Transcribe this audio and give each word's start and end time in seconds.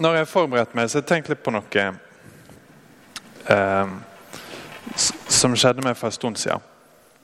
når 0.00 0.20
jeg 0.20 0.30
forberedte 0.30 0.76
meg, 0.78 0.90
så 0.90 1.02
tenkte 1.02 1.32
jeg 1.32 1.36
litt 1.36 1.44
på 1.44 1.52
noe 1.54 1.86
eh, 3.52 3.94
som 4.96 5.56
skjedde 5.58 5.84
meg 5.84 5.96
for 5.98 6.08
en 6.08 6.16
stund 6.16 6.40
siden. 6.40 6.64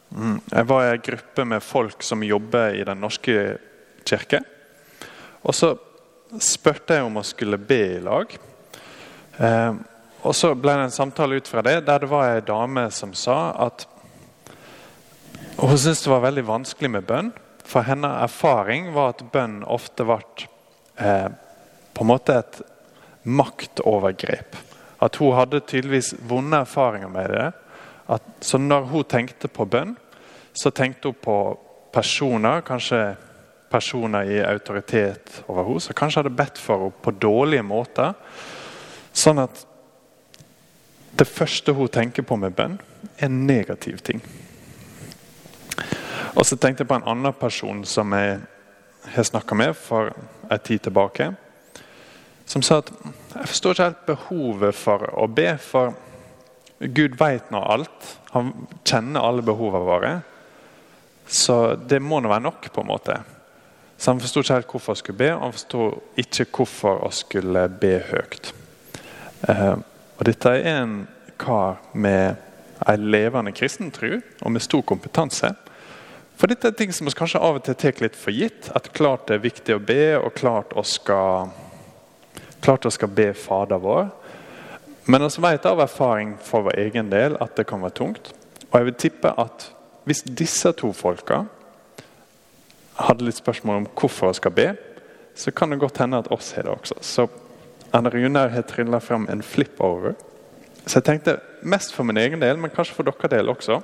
Mm. 0.08 0.38
Jeg 0.50 0.68
var 0.68 0.84
i 0.84 0.92
en 0.94 1.04
gruppe 1.04 1.44
med 1.44 1.64
folk 1.64 2.02
som 2.02 2.24
jobber 2.24 2.76
i 2.76 2.84
Den 2.88 3.00
norske 3.00 3.58
kirke. 4.08 4.40
Og 5.44 5.54
så 5.54 5.74
spurte 6.40 6.96
jeg 6.96 7.06
om 7.06 7.20
å 7.20 7.26
skulle 7.26 7.60
be 7.60 7.80
i 7.96 8.00
lag. 8.04 8.32
Eh, 9.38 9.74
og 10.26 10.34
så 10.34 10.52
ble 10.58 10.74
det 10.74 10.88
en 10.88 10.94
samtale 10.94 11.38
ut 11.38 11.48
fra 11.48 11.62
det, 11.62 11.80
der 11.86 12.02
det 12.02 12.10
var 12.10 12.32
ei 12.32 12.44
dame 12.44 12.88
som 12.90 13.14
sa 13.14 13.52
at 13.68 13.86
hun 15.58 15.78
syntes 15.78 16.04
det 16.04 16.10
var 16.10 16.24
veldig 16.26 16.44
vanskelig 16.46 16.90
med 16.90 17.06
bønn. 17.06 17.30
For 17.68 17.84
hennes 17.86 18.22
erfaring 18.24 18.92
var 18.94 19.12
at 19.12 19.24
bønn 19.32 19.60
ofte 19.66 20.06
ble 20.08 20.20
eh, 21.02 21.28
på 21.98 22.04
en 22.04 22.12
måte 22.12 22.34
et 22.38 22.60
maktovergrep. 23.26 24.56
At 25.02 25.16
hun 25.18 25.34
hadde 25.34 25.64
tydeligvis 25.66 26.12
vonde 26.30 26.60
erfaringer 26.62 27.10
med 27.10 27.32
det. 27.34 27.46
At, 28.08 28.22
så 28.40 28.58
når 28.58 28.86
hun 28.92 29.04
tenkte 29.04 29.48
på 29.50 29.66
bønn, 29.66 29.96
så 30.54 30.70
tenkte 30.70 31.10
hun 31.10 31.18
på 31.22 31.38
personer, 31.92 32.62
kanskje 32.62 33.16
personer 33.70 34.30
i 34.30 34.38
autoritet 34.46 35.40
over 35.48 35.66
henne, 35.66 35.82
som 35.82 35.98
kanskje 35.98 36.22
hadde 36.22 36.38
bedt 36.38 36.60
for 36.62 36.86
henne 36.86 37.02
på 37.02 37.14
dårlige 37.18 37.66
måter. 37.66 38.14
Sånn 39.10 39.42
at 39.42 39.64
det 41.18 41.26
første 41.26 41.74
hun 41.74 41.90
tenker 41.90 42.22
på 42.22 42.38
med 42.38 42.54
bønn, 42.54 42.78
er 43.18 43.26
en 43.26 43.42
negativ 43.50 43.98
ting. 44.06 44.22
Og 46.38 46.46
så 46.46 46.54
tenkte 46.54 46.86
jeg 46.86 46.92
på 46.94 47.00
en 47.00 47.10
annen 47.10 47.34
person 47.34 47.82
som 47.82 48.14
jeg 48.14 48.38
har 49.18 49.30
snakka 49.34 49.58
med 49.58 49.74
for 49.74 50.14
en 50.46 50.62
tid 50.62 50.86
tilbake. 50.86 51.32
Som 52.48 52.64
sa 52.64 52.80
at 52.80 52.92
jeg 53.34 53.50
forstår 53.52 53.74
ikke 53.74 53.88
helt 53.88 54.06
behovet 54.08 54.76
for 54.76 55.04
å 55.20 55.26
be, 55.28 55.50
for 55.60 55.92
Gud 56.78 57.18
vet 57.20 57.50
nå 57.52 57.60
alt. 57.60 58.12
Han 58.32 58.54
kjenner 58.86 59.26
alle 59.26 59.44
behovene 59.44 59.84
våre. 59.84 60.12
Så 61.28 61.76
det 61.76 62.00
må 62.00 62.22
nå 62.22 62.30
være 62.30 62.46
nok, 62.46 62.70
på 62.72 62.82
en 62.82 62.88
måte. 62.88 63.18
Så 63.98 64.12
han 64.12 64.22
forsto 64.22 64.40
ikke 64.40 64.56
helt 64.56 64.72
hvorfor 64.72 64.94
han 64.94 65.00
skulle 65.02 65.20
be, 65.20 65.30
og 65.34 65.44
han 65.44 65.54
forsto 65.58 65.86
ikke 66.22 66.48
hvorfor 66.56 67.00
han 67.02 67.14
skulle 67.18 67.64
be 67.82 67.94
høyt. 68.08 68.52
Eh, 69.50 69.76
og 70.18 70.26
dette 70.26 70.54
er 70.54 70.82
en 70.84 71.00
kar 71.38 71.82
med 71.92 72.38
en 72.86 73.08
levende 73.10 73.52
kristen 73.52 73.90
tro 73.94 74.18
og 74.18 74.52
med 74.54 74.62
stor 74.62 74.84
kompetanse. 74.86 75.50
For 76.38 76.50
dette 76.50 76.70
er 76.70 76.76
ting 76.78 76.94
som 76.94 77.08
vi 77.08 77.14
kanskje 77.18 77.42
av 77.42 77.58
og 77.58 77.64
til 77.66 77.74
tar 77.78 77.98
litt 78.04 78.16
for 78.16 78.34
gitt. 78.34 78.70
At 78.78 78.92
klart 78.94 79.26
det 79.26 79.38
er 79.38 79.46
viktig 79.48 79.74
å 79.74 79.82
be, 79.82 80.14
og 80.20 80.36
klart 80.38 80.76
vi 80.76 80.84
skal, 80.86 81.50
klart 82.64 82.86
å 82.86 82.92
skal 82.92 83.10
be 83.12 83.30
Fader 83.36 83.80
vår. 83.82 84.08
Men 85.08 85.24
vi 85.24 85.42
vet 85.42 85.66
av 85.66 85.80
erfaring 85.80 86.34
for 86.44 86.66
vår 86.66 86.78
egen 86.84 87.10
del 87.10 87.36
at 87.40 87.56
det 87.56 87.66
kan 87.68 87.82
være 87.82 87.96
tungt. 87.96 88.32
Og 88.68 88.76
jeg 88.76 88.88
vil 88.90 88.98
tippe 89.04 89.32
at 89.40 89.70
hvis 90.08 90.24
disse 90.24 90.72
to 90.76 90.92
folka 90.96 91.42
hadde 92.98 93.24
litt 93.24 93.38
spørsmål 93.38 93.82
om 93.82 93.90
hvorfor 93.96 94.32
vi 94.32 94.40
skal 94.40 94.54
be, 94.56 94.68
så 95.38 95.52
kan 95.54 95.70
det 95.70 95.80
godt 95.80 96.00
hende 96.02 96.18
at 96.18 96.32
oss 96.34 96.50
har 96.56 96.66
det 96.66 96.74
også. 96.74 96.98
Så 97.00 97.28
Anne 97.94 98.10
Runar 98.12 98.50
har 98.52 98.66
trilla 98.68 99.00
fram 99.00 99.28
en 99.30 99.42
flip-over. 99.42 100.16
Så 100.84 100.98
jeg 100.98 101.06
tenkte 101.06 101.38
mest 101.62 101.94
for 101.94 102.04
min 102.04 102.18
egen 102.18 102.42
del, 102.42 102.58
men 102.58 102.72
kanskje 102.74 102.96
for 102.96 103.06
deres 103.06 103.32
del 103.32 103.48
også 103.52 103.80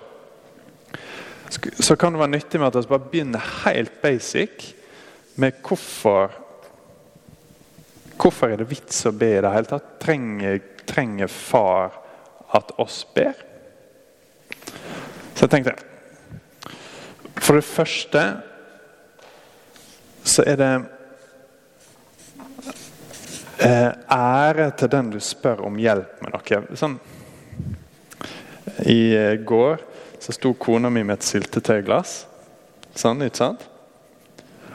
så 1.81 1.97
kan 1.97 2.13
det 2.13 2.21
være 2.21 2.35
nyttig 2.35 2.61
med 2.61 2.67
at 2.67 2.77
vi 2.77 2.89
bare 2.89 3.11
begynner 3.11 3.51
helt 3.65 4.03
basic 4.03 4.75
med 5.37 5.53
hvorfor 5.67 6.33
Hvorfor 8.21 8.53
er 8.53 8.61
det 8.61 8.71
vits 8.71 9.05
å 9.09 9.13
be 9.17 9.35
i 9.37 9.43
det 9.43 9.53
hele 9.53 9.69
tatt? 9.69 9.97
Trenger, 10.03 10.61
trenger 10.87 11.31
far 11.31 11.97
at 12.55 12.73
oss 12.81 13.03
ber? 13.15 13.35
Så 15.35 15.47
jeg 15.47 15.51
tenkte 15.51 15.75
For 17.43 17.59
det 17.59 17.67
første 17.67 18.25
så 20.25 20.45
er 20.49 20.57
det 20.57 20.71
eh, 23.61 23.91
ære 24.09 24.71
til 24.79 24.93
den 24.95 25.11
du 25.13 25.19
spør 25.21 25.67
om 25.69 25.77
hjelp 25.77 26.23
med 26.25 26.33
noe. 26.33 26.63
Sånn, 26.81 26.97
I 28.89 28.99
eh, 29.19 29.35
går 29.45 29.85
så 30.25 30.33
sto 30.33 30.55
kona 30.57 30.89
mi 30.89 31.03
med 31.05 31.19
et 31.19 31.29
syltetøyglass. 31.29 32.23
Sånn, 32.97 33.27
ikke 33.27 33.43
sant? 33.43 33.69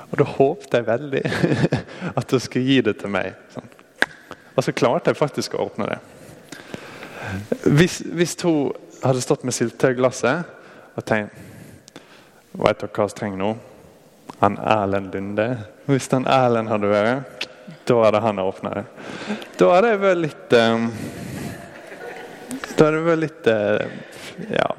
Og 0.09 0.18
da 0.18 0.25
håpte 0.25 0.80
jeg 0.80 0.88
veldig 0.88 1.24
at 2.20 2.31
hun 2.31 2.42
skulle 2.42 2.66
gi 2.66 2.80
det 2.86 2.96
til 3.02 3.14
meg. 3.14 3.36
Og 4.56 4.66
så 4.66 4.74
klarte 4.75 5.12
jeg 5.12 5.20
faktisk 5.20 5.56
å 5.56 5.68
åpne 5.70 5.90
det. 5.92 6.00
Hvis, 7.70 8.00
hvis 8.02 8.34
hun 8.44 8.72
hadde 9.03 9.22
stått 9.22 9.46
med 9.46 9.56
syltetøyglasset 9.56 10.98
og 10.98 11.06
tenkt 11.06 11.46
Veit 12.59 12.80
dere 12.81 12.90
hva 12.90 13.06
vi 13.06 13.14
trenger 13.14 13.38
nå? 13.38 13.50
Han 14.40 14.56
Erlend 14.58 15.14
Lunde. 15.14 15.46
Hvis 15.86 16.08
den 16.09 16.25
Erlend 16.25 16.72
hadde 16.72 16.90
vært, 16.90 17.46
da 17.86 17.98
hadde 18.02 18.22
han 18.25 18.42
åpna 18.42 18.72
det. 18.74 18.84
Da 19.59 19.69
hadde 19.75 19.92
jeg 19.92 20.02
vært 20.02 20.22
litt 20.24 20.56
um, 20.58 20.88
Da 22.74 22.88
hadde 22.88 22.96
jeg 22.98 23.06
vært 23.06 23.22
litt 23.22 23.50
uh, 23.53 24.50
Ja 24.50 24.69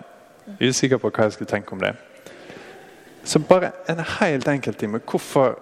Usikker 0.61 0.99
på 1.01 1.13
hva 1.15 1.29
jeg 1.29 1.37
skulle 1.39 1.49
tenke 1.49 1.73
om 1.77 1.81
det. 1.81 1.95
Så 3.25 3.39
bare 3.39 3.73
en 3.87 4.01
helt 4.21 4.49
enkel 4.49 4.75
time. 4.75 5.01
Hvorfor 5.05 5.59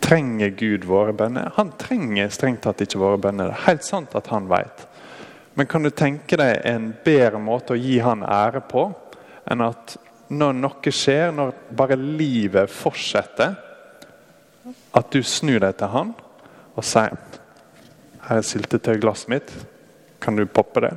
trenger 0.00 0.48
Gud 0.48 0.84
våre 0.86 1.12
bønner? 1.12 1.50
Han 1.56 1.72
trenger 1.78 2.30
strengt 2.30 2.62
tatt 2.66 2.84
ikke 2.84 3.00
våre 3.02 3.18
bønner. 3.18 3.50
Det 3.50 3.56
er 3.56 3.66
helt 3.70 3.86
sant 3.86 4.14
at 4.18 4.30
han 4.30 4.48
vet. 4.50 4.86
Men 5.56 5.66
kan 5.66 5.82
du 5.82 5.90
tenke 5.90 6.38
deg 6.38 6.60
en 6.68 6.90
bedre 7.04 7.40
måte 7.42 7.74
å 7.74 7.80
gi 7.80 7.98
han 8.04 8.22
ære 8.22 8.62
på 8.68 8.90
enn 9.50 9.62
at 9.64 9.96
når 10.28 10.56
noe 10.58 10.92
skjer, 10.92 11.30
når 11.32 11.54
bare 11.78 11.96
livet 11.96 12.70
fortsetter, 12.70 13.54
at 14.96 15.10
du 15.14 15.22
snur 15.22 15.60
deg 15.62 15.76
til 15.78 15.92
han 15.92 16.12
og 16.76 16.84
sier 16.84 17.14
her 18.26 18.40
er 18.40 18.46
syltetøyglasset 18.46 19.30
mitt. 19.30 19.52
Kan 20.20 20.36
du 20.36 20.42
poppe 20.50 20.82
det? 20.82 20.92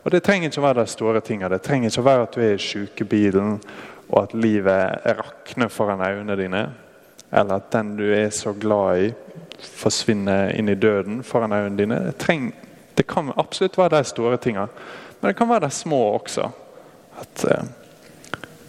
Og 0.00 0.10
Det 0.10 0.22
trenger 0.24 0.48
ikke 0.48 0.62
å 0.62 0.64
være 0.64 0.84
de 0.84 0.90
store 0.90 1.20
tingene. 1.20 1.52
Det 1.52 1.62
trenger 1.66 1.90
ikke 1.90 2.00
å 2.00 2.08
være 2.08 2.22
at 2.24 2.36
du 2.36 2.40
er 2.40 2.54
i 2.54 2.62
sykebilen 2.64 3.58
og 4.10 4.22
at 4.22 4.34
livet 4.34 5.06
rakner 5.06 5.70
foran 5.70 6.02
øynene 6.02 6.36
dine. 6.38 6.62
Eller 7.30 7.60
at 7.60 7.70
den 7.72 7.94
du 7.98 8.06
er 8.12 8.30
så 8.34 8.52
glad 8.52 9.04
i, 9.04 9.10
forsvinner 9.60 10.54
inn 10.56 10.70
i 10.72 10.78
døden 10.78 11.22
foran 11.26 11.54
øynene 11.54 11.78
dine. 11.78 12.00
Det, 12.08 12.16
treng, 12.18 12.50
det 12.98 13.06
kan 13.06 13.32
absolutt 13.36 13.78
være 13.78 13.98
de 13.98 14.08
store 14.10 14.40
tingene, 14.42 14.68
men 15.20 15.30
det 15.30 15.36
kan 15.38 15.50
være 15.50 15.68
de 15.68 15.74
små 15.74 16.00
også. 16.16 16.48
At 17.20 17.44
eh, 17.44 17.70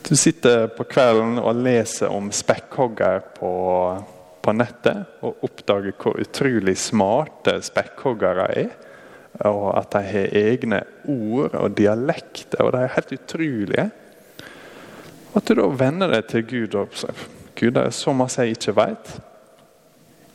du 0.10 0.16
sitter 0.16 0.68
på 0.76 0.86
kvelden 0.92 1.40
og 1.40 1.56
leser 1.64 2.12
om 2.12 2.30
spekkhogger 2.36 3.24
på, 3.40 3.52
på 4.42 4.54
nettet 4.54 5.24
og 5.26 5.46
oppdager 5.48 5.96
hvor 5.98 6.20
utrolig 6.22 6.78
smarte 6.78 7.58
spekkhoggere 7.66 8.48
er 8.66 8.72
og 9.48 9.72
at 9.80 9.94
de 9.96 10.02
har 10.06 10.36
egne 10.38 10.82
ord 11.10 11.56
og 11.56 11.78
dialekter, 11.78 12.62
og 12.64 12.74
de 12.74 12.84
er 12.84 12.96
helt 12.96 13.14
utrolige. 13.16 13.86
At 15.34 15.48
du 15.48 15.56
da 15.56 15.68
venner 15.68 16.12
deg 16.12 16.28
til 16.28 16.44
Gud 16.48 16.76
og 16.76 16.98
Gud, 17.56 17.72
det 17.76 17.86
er 17.86 17.96
så 17.96 18.14
masse 18.16 18.44
jeg 18.44 18.58
ikke 18.58 18.76
vet. 18.76 19.14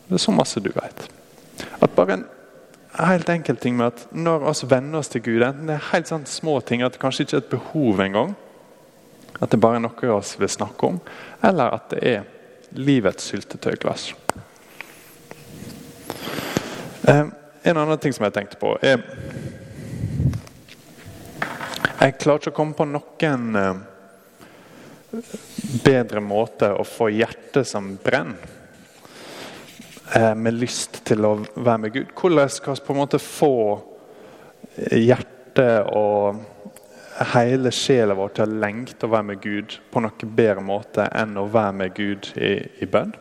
Det 0.07 0.17
er 0.17 0.23
så 0.23 0.33
masse 0.33 0.63
du 0.63 0.71
vet. 0.73 1.07
At 1.83 1.95
bare 1.97 2.17
en 2.17 2.27
helt 2.97 3.29
enkel 3.29 3.57
ting 3.61 3.77
med 3.77 3.87
at 3.93 4.07
når 4.13 4.47
vi 4.47 4.71
venner 4.71 4.99
oss 4.99 5.13
til 5.13 5.23
Gud, 5.23 5.43
enten 5.43 5.69
det 5.69 5.77
er 5.77 5.91
helt 5.93 6.09
sånn 6.09 6.27
små 6.29 6.61
ting, 6.65 6.83
at 6.83 6.97
det 6.97 7.03
kanskje 7.03 7.27
ikke 7.27 7.37
er 7.37 7.45
et 7.45 7.53
behov 7.53 8.01
engang, 8.01 8.37
at 9.41 9.53
det 9.53 9.61
bare 9.61 9.81
er 9.81 9.85
noe 9.85 9.97
vi 10.01 10.41
vil 10.41 10.53
snakke 10.53 10.93
om, 10.95 11.01
eller 11.45 11.77
at 11.77 11.91
det 11.93 12.01
er 12.09 12.23
livets 12.77 13.29
syltetøyglass. 13.31 14.15
Um, 17.07 17.33
en 17.63 17.77
annen 17.77 17.99
ting 18.03 18.15
som 18.17 18.25
jeg 18.27 18.35
tenkte 18.35 18.59
på, 18.61 18.77
er 18.83 19.03
Jeg 21.97 22.19
klarer 22.21 22.43
ikke 22.43 22.53
å 22.53 22.55
komme 22.55 22.77
på 22.77 22.85
noen 22.87 23.57
eh, 23.57 23.79
bedre 25.85 26.21
måte 26.21 26.73
å 26.75 26.85
få 26.87 27.11
hjertet 27.15 27.69
som 27.69 27.95
brenner. 28.03 28.55
Eh, 30.15 30.35
med 30.39 30.55
lyst 30.55 31.01
til 31.07 31.25
å 31.27 31.33
være 31.55 31.79
med 31.83 31.95
Gud. 31.95 32.13
Hvordan 32.15 32.51
skal 32.53 32.77
vi 32.77 32.85
på 32.87 32.95
en 32.95 33.01
måte 33.01 33.19
få 33.23 33.55
hjertet 34.93 35.89
og 35.91 36.43
hele 37.33 37.73
sjela 37.75 38.15
vår 38.15 38.35
til 38.37 38.45
å 38.45 38.59
lengte 38.63 39.09
å 39.09 39.13
være 39.15 39.29
med 39.33 39.41
Gud 39.43 39.79
på 39.91 40.03
noe 40.05 40.33
bedre 40.39 40.63
måte 40.63 41.09
enn 41.17 41.35
å 41.41 41.49
være 41.51 41.79
med 41.81 41.97
Gud 41.97 42.31
i, 42.37 42.59
i 42.83 42.91
bønn? 42.91 43.15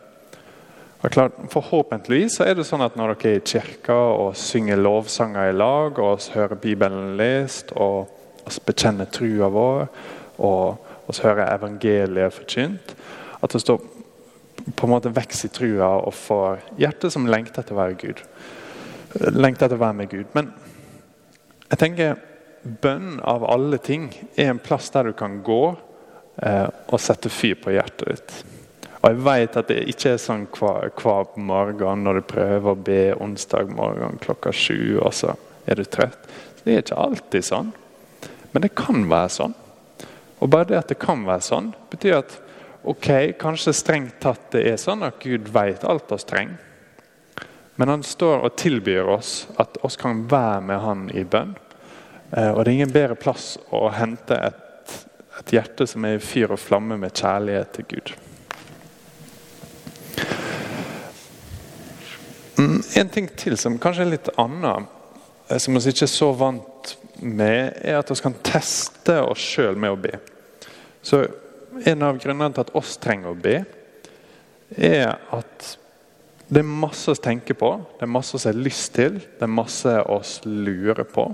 Klart, 1.06 1.36
Forhåpentligvis 1.52 2.38
så 2.38 2.46
er 2.48 2.56
det 2.58 2.64
sånn 2.66 2.82
at 2.82 2.96
når 2.98 3.12
dere 3.14 3.36
er 3.36 3.40
i 3.40 3.46
kirka 3.46 3.94
og 3.94 4.32
synger 4.38 4.80
lovsanger 4.80 5.52
i 5.52 5.54
lag, 5.54 5.98
og 6.02 6.24
hører 6.34 6.58
Bibelen 6.58 7.12
lest, 7.18 7.70
og 7.76 8.10
oss 8.46 8.58
bekjenner 8.62 9.06
trua 9.14 9.50
vår, 9.52 9.84
og 10.42 10.85
oss 11.06 11.22
hører 11.24 11.44
jeg 11.44 11.60
evangeliet 11.60 12.34
forkynt, 12.34 12.94
at 13.42 13.52
det 13.52 13.62
står 13.62 13.82
på 14.74 14.86
en 14.86 14.92
måte 14.92 15.12
vokser 15.14 15.48
i 15.48 15.54
trua 15.54 15.90
og 16.00 16.14
får 16.16 16.64
hjertet 16.80 17.14
som 17.14 17.28
lengter 17.30 17.62
etter 17.62 17.76
å 17.76 17.80
være 17.80 17.98
Gud. 18.00 18.22
Lengter 19.36 19.68
etter 19.68 19.78
å 19.78 19.84
være 19.84 19.98
med 20.00 20.10
Gud. 20.10 20.26
Men 20.34 20.50
jeg 21.70 21.80
tenker 21.82 22.18
bønn 22.82 23.20
av 23.22 23.46
alle 23.46 23.78
ting 23.78 24.08
er 24.34 24.50
en 24.50 24.62
plass 24.62 24.90
der 24.94 25.10
du 25.10 25.16
kan 25.18 25.38
gå 25.46 25.62
eh, 26.42 26.66
og 26.66 27.02
sette 27.02 27.30
fyr 27.30 27.58
på 27.62 27.74
hjertet 27.76 28.10
ditt. 28.10 28.36
Og 29.02 29.12
jeg 29.12 29.22
vet 29.22 29.58
at 29.60 29.68
det 29.70 29.84
ikke 29.92 30.16
er 30.16 30.22
sånn 30.22 30.48
hver, 30.56 30.90
hver 30.98 31.36
morgen 31.38 32.02
når 32.02 32.18
du 32.18 32.28
prøver 32.32 32.72
å 32.72 32.80
be 32.88 33.02
onsdag 33.22 33.70
morgen 33.70 34.18
klokka 34.22 34.50
sju, 34.50 34.98
og 34.98 35.12
så 35.14 35.36
er 35.66 35.78
du 35.78 35.84
trøtt. 35.86 36.26
Det 36.64 36.74
er 36.74 36.82
ikke 36.82 36.98
alltid 36.98 37.46
sånn. 37.46 37.70
Men 38.50 38.64
det 38.64 38.72
kan 38.74 39.04
være 39.10 39.30
sånn. 39.30 39.54
Og 40.38 40.50
bare 40.52 40.68
det 40.70 40.78
at 40.78 40.92
det 40.92 40.98
kan 41.00 41.24
være 41.26 41.44
sånn, 41.44 41.72
betyr 41.90 42.18
at 42.18 42.36
ok, 42.86 43.08
kanskje 43.40 43.74
strengt 43.74 44.18
tatt 44.22 44.50
det 44.54 44.66
er 44.70 44.80
sånn 44.80 45.04
at 45.06 45.18
Gud 45.22 45.48
vet 45.52 45.84
alt 45.84 46.12
oss 46.12 46.26
trenger. 46.28 46.60
Men 47.76 47.88
han 47.92 48.02
står 48.06 48.44
og 48.46 48.54
tilbyr 48.56 49.08
oss 49.12 49.46
at 49.60 49.76
oss 49.84 49.98
kan 50.00 50.22
være 50.30 50.60
med 50.64 50.80
han 50.80 51.08
i 51.12 51.24
bønn. 51.28 51.52
Eh, 52.32 52.50
og 52.50 52.62
det 52.62 52.70
er 52.70 52.76
ingen 52.78 52.94
bedre 52.94 53.18
plass 53.20 53.56
å 53.68 53.90
hente 53.92 54.38
et, 54.48 54.94
et 55.42 55.52
hjerte 55.58 55.86
som 55.88 56.06
er 56.08 56.16
i 56.16 56.22
fyr 56.24 56.54
og 56.56 56.62
flamme 56.62 56.96
med 57.00 57.12
kjærlighet 57.12 57.74
til 57.76 57.88
Gud. 57.90 58.14
Mm, 62.56 62.80
en 62.80 63.12
ting 63.12 63.28
til 63.36 63.58
som 63.60 63.76
kanskje 63.78 64.06
er 64.06 64.14
litt 64.14 64.32
annen, 64.40 64.86
eh, 64.88 64.95
som 65.48 65.76
vi 65.76 65.92
ikke 65.92 66.06
er 66.06 66.10
så 66.10 66.30
vant 66.34 66.96
med, 67.22 67.76
er 67.80 68.00
at 68.00 68.10
vi 68.10 68.18
kan 68.22 68.36
teste 68.44 69.20
oss 69.22 69.42
sjøl 69.42 69.78
med 69.78 69.94
å 69.94 70.00
be. 70.00 70.16
Så 71.02 71.26
En 71.84 72.00
av 72.02 72.16
grunnene 72.16 72.54
til 72.56 72.62
at 72.64 72.70
oss 72.78 72.94
trenger 72.96 73.34
å 73.34 73.36
be, 73.36 73.58
er 74.80 75.10
at 75.36 75.66
det 76.48 76.62
er 76.62 76.70
masse 76.70 77.12
å 77.12 77.18
tenke 77.20 77.52
på, 77.58 77.68
det 77.98 78.06
er 78.06 78.14
masse 78.14 78.38
vi 78.38 78.48
har 78.48 78.56
lyst 78.56 78.94
til, 78.96 79.18
det 79.20 79.44
er 79.44 79.52
masse 79.52 79.92
oss 80.08 80.38
lurer 80.46 81.04
på. 81.04 81.26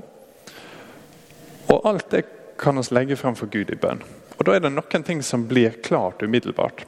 Og 1.71 1.87
alt 1.87 2.09
det 2.11 2.25
kan 2.59 2.81
vi 2.81 2.83
legge 2.91 3.19
frem 3.21 3.39
for 3.39 3.47
Gud 3.53 3.71
i 3.71 3.79
bønn. 3.79 4.03
Og 4.39 4.43
Da 4.45 4.57
er 4.57 4.65
det 4.65 4.73
noen 4.73 5.05
ting 5.07 5.23
som 5.23 5.47
blir 5.47 5.79
klart 5.79 6.23
umiddelbart. 6.27 6.83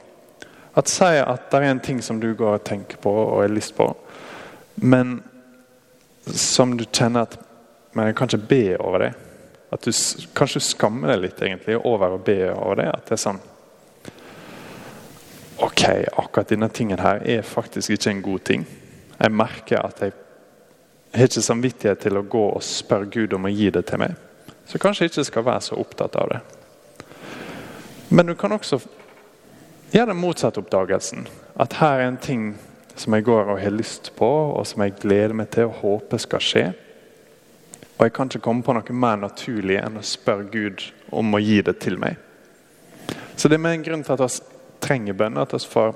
At 0.75 0.91
Si 0.91 1.05
at 1.05 1.49
det 1.51 1.61
er 1.61 1.69
en 1.69 1.79
ting 1.79 2.01
som 2.01 2.19
du 2.19 2.33
går 2.35 2.59
og 2.59 2.65
tenker 2.67 2.97
på 2.97 3.11
og 3.11 3.41
har 3.41 3.55
lyst 3.55 3.77
på, 3.77 3.87
men 4.83 5.21
som 6.33 6.77
du 6.77 6.85
kjenner 6.85 7.27
at 7.27 7.37
men 7.95 8.09
jeg 8.09 8.15
kan 8.15 8.27
ikke 8.27 8.47
be 8.49 8.77
over 8.83 8.99
det. 8.99 9.13
At 9.71 9.85
du 9.87 9.91
kanskje 10.35 10.59
skammer 10.59 11.13
deg 11.13 11.21
litt 11.23 11.41
egentlig 11.41 11.77
over 11.79 12.11
å 12.11 12.19
be 12.19 12.41
over 12.51 12.81
det. 12.81 12.89
At 12.91 13.07
det 13.07 13.15
er 13.15 13.21
sånn 13.23 13.43
Ok, 15.63 15.85
akkurat 16.11 16.49
denne 16.51 16.67
tingen 16.67 16.99
her 16.99 17.21
er 17.23 17.45
faktisk 17.47 17.93
ikke 17.95 18.11
en 18.11 18.21
god 18.25 18.43
ting. 18.43 18.65
Jeg 19.15 19.31
merker 19.31 19.79
at 19.79 20.01
jeg 20.03 20.11
har 21.15 21.29
ikke 21.29 21.43
samvittighet 21.45 22.01
til 22.03 22.19
å 22.19 22.25
gå 22.27 22.41
og 22.57 22.65
spørre 22.67 23.07
Gud 23.13 23.37
om 23.37 23.47
å 23.47 23.53
gi 23.53 23.69
det 23.71 23.85
til 23.87 24.01
meg. 24.03 24.17
Så 24.67 24.81
kanskje 24.83 25.05
jeg 25.05 25.13
ikke 25.13 25.27
skal 25.29 25.45
være 25.47 25.63
så 25.63 25.79
opptatt 25.79 26.17
av 26.19 26.33
det. 26.33 26.41
Men 28.11 28.27
du 28.27 28.35
kan 28.35 28.51
også 28.51 28.81
gjøre 29.93 30.11
den 30.11 30.19
motsatte 30.19 30.59
oppdagelsen. 30.59 31.23
At 31.55 31.79
her 31.79 32.01
er 32.01 32.09
en 32.09 32.19
ting 32.19 32.49
som 32.95 33.13
jeg 33.13 33.25
går 33.27 33.51
og 33.51 33.59
har 33.59 33.73
lyst 33.75 34.11
på, 34.15 34.27
og 34.55 34.65
som 34.67 34.83
jeg 34.83 34.95
gleder 35.01 35.35
meg 35.35 35.49
til 35.53 35.69
og 35.69 35.79
håper 35.81 36.21
skal 36.21 36.43
skje. 36.43 36.65
Og 37.95 38.03
jeg 38.05 38.13
kan 38.15 38.31
ikke 38.31 38.43
komme 38.43 38.63
på 38.63 38.75
noe 38.75 38.95
mer 38.95 39.19
naturlig 39.19 39.77
enn 39.79 39.99
å 39.99 40.03
spørre 40.03 40.49
Gud 40.51 40.83
om 41.15 41.35
å 41.35 41.41
gi 41.43 41.61
det 41.63 41.77
til 41.83 41.99
meg. 41.99 42.17
Så 43.35 43.47
det 43.47 43.57
er 43.57 43.63
med 43.63 43.77
en 43.77 43.85
grunn 43.85 44.03
til 44.03 44.15
at 44.15 44.23
vi 44.23 44.79
trenger 44.83 45.15
bønn. 45.15 45.39
At 45.39 45.53
vi 45.55 45.59
får 45.59 45.93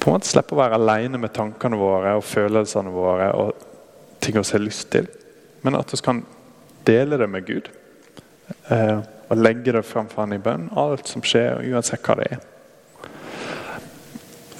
på 0.00 0.10
en 0.10 0.16
måte 0.16 0.28
slippe 0.28 0.56
å 0.56 0.60
være 0.60 0.76
alene 0.80 1.20
med 1.20 1.32
tankene 1.36 1.80
våre 1.80 2.16
og 2.18 2.26
følelsene 2.28 2.92
våre 2.92 3.30
og 3.36 3.64
ting 4.24 4.36
vi 4.36 4.44
har 4.44 4.64
lyst 4.64 4.90
til. 4.92 5.08
Men 5.64 5.76
at 5.80 5.92
vi 5.92 6.00
kan 6.04 6.24
dele 6.84 7.20
det 7.20 7.28
med 7.32 7.48
Gud. 7.48 7.70
Eh, 8.68 8.98
og 9.28 9.40
legge 9.40 9.72
det 9.72 9.86
framfor 9.88 10.24
han 10.24 10.36
i 10.36 10.42
bønn. 10.42 10.68
Alt 10.76 11.08
som 11.08 11.24
skjer, 11.24 11.64
uansett 11.72 12.04
hva 12.04 12.18
det 12.20 12.28
er. 12.36 12.42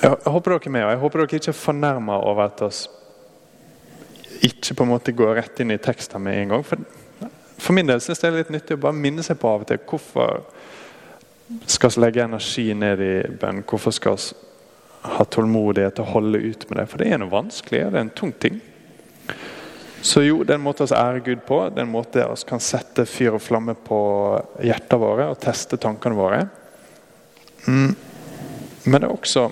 Jeg 0.02 0.32
håper 0.32 0.55
dere 0.55 0.67
er 0.67 0.75
med, 0.75 0.85
og 0.85 0.93
jeg 0.93 1.02
håper 1.05 1.23
dere 1.23 1.38
ikke 1.38 1.52
er 1.52 1.58
fornærma 1.58 2.19
over 2.26 2.49
at 2.49 2.62
oss 2.67 2.85
ikke 4.44 4.75
på 4.76 4.85
en 4.85 4.91
måte 4.91 5.14
går 5.17 5.37
rett 5.38 5.61
inn 5.62 5.73
i 5.73 5.81
teksten 5.81 6.23
med 6.23 6.41
en 6.41 6.55
gang. 6.55 6.64
For, 6.67 7.31
for 7.58 7.76
min 7.76 7.88
del 7.88 8.02
synes 8.02 8.20
det 8.20 8.29
er 8.29 8.38
litt 8.41 8.52
nyttig 8.52 8.76
å 8.76 8.82
bare 8.82 8.99
minne 8.99 9.25
seg 9.25 9.38
på 9.41 9.49
av 9.49 9.64
og 9.64 9.70
til 9.70 9.81
hvorfor 9.88 10.43
skal 11.70 11.93
vi 11.94 12.02
legge 12.02 12.25
energi 12.25 12.67
ned 12.76 13.00
i 13.05 13.14
bønn. 13.41 13.62
Hvorfor 13.69 13.94
skal 13.94 14.19
vi 14.19 15.11
ha 15.14 15.25
tålmodighet 15.25 15.99
til 15.99 16.06
å 16.06 16.12
holde 16.14 16.41
ut 16.41 16.69
med 16.69 16.81
det? 16.81 16.87
For 16.91 17.00
det 17.00 17.11
er 17.12 17.20
noe 17.20 17.32
vanskelig, 17.32 17.82
det 17.93 18.00
er 18.00 18.06
en 18.06 18.14
tung 18.17 18.32
ting. 18.41 18.61
Så 20.05 20.20
jo, 20.20 20.43
det 20.44 20.56
er 20.56 20.61
måte 20.61 20.85
vi 20.85 20.96
ærer 21.00 21.23
Gud 21.25 21.44
på. 21.49 21.62
Det 21.73 21.81
er 21.81 21.88
måte 21.88 22.25
vi 22.29 22.49
kan 22.49 22.61
sette 22.61 23.06
fyr 23.08 23.38
og 23.38 23.44
flamme 23.44 23.76
på 23.87 23.99
hjertene 24.61 25.00
våre 25.00 25.29
og 25.32 25.38
teste 25.41 25.79
tankene 25.81 26.19
våre. 26.19 26.43
Mm. 27.64 27.94
Men 28.85 28.99
det 28.99 29.06
er 29.08 29.14
også 29.14 29.46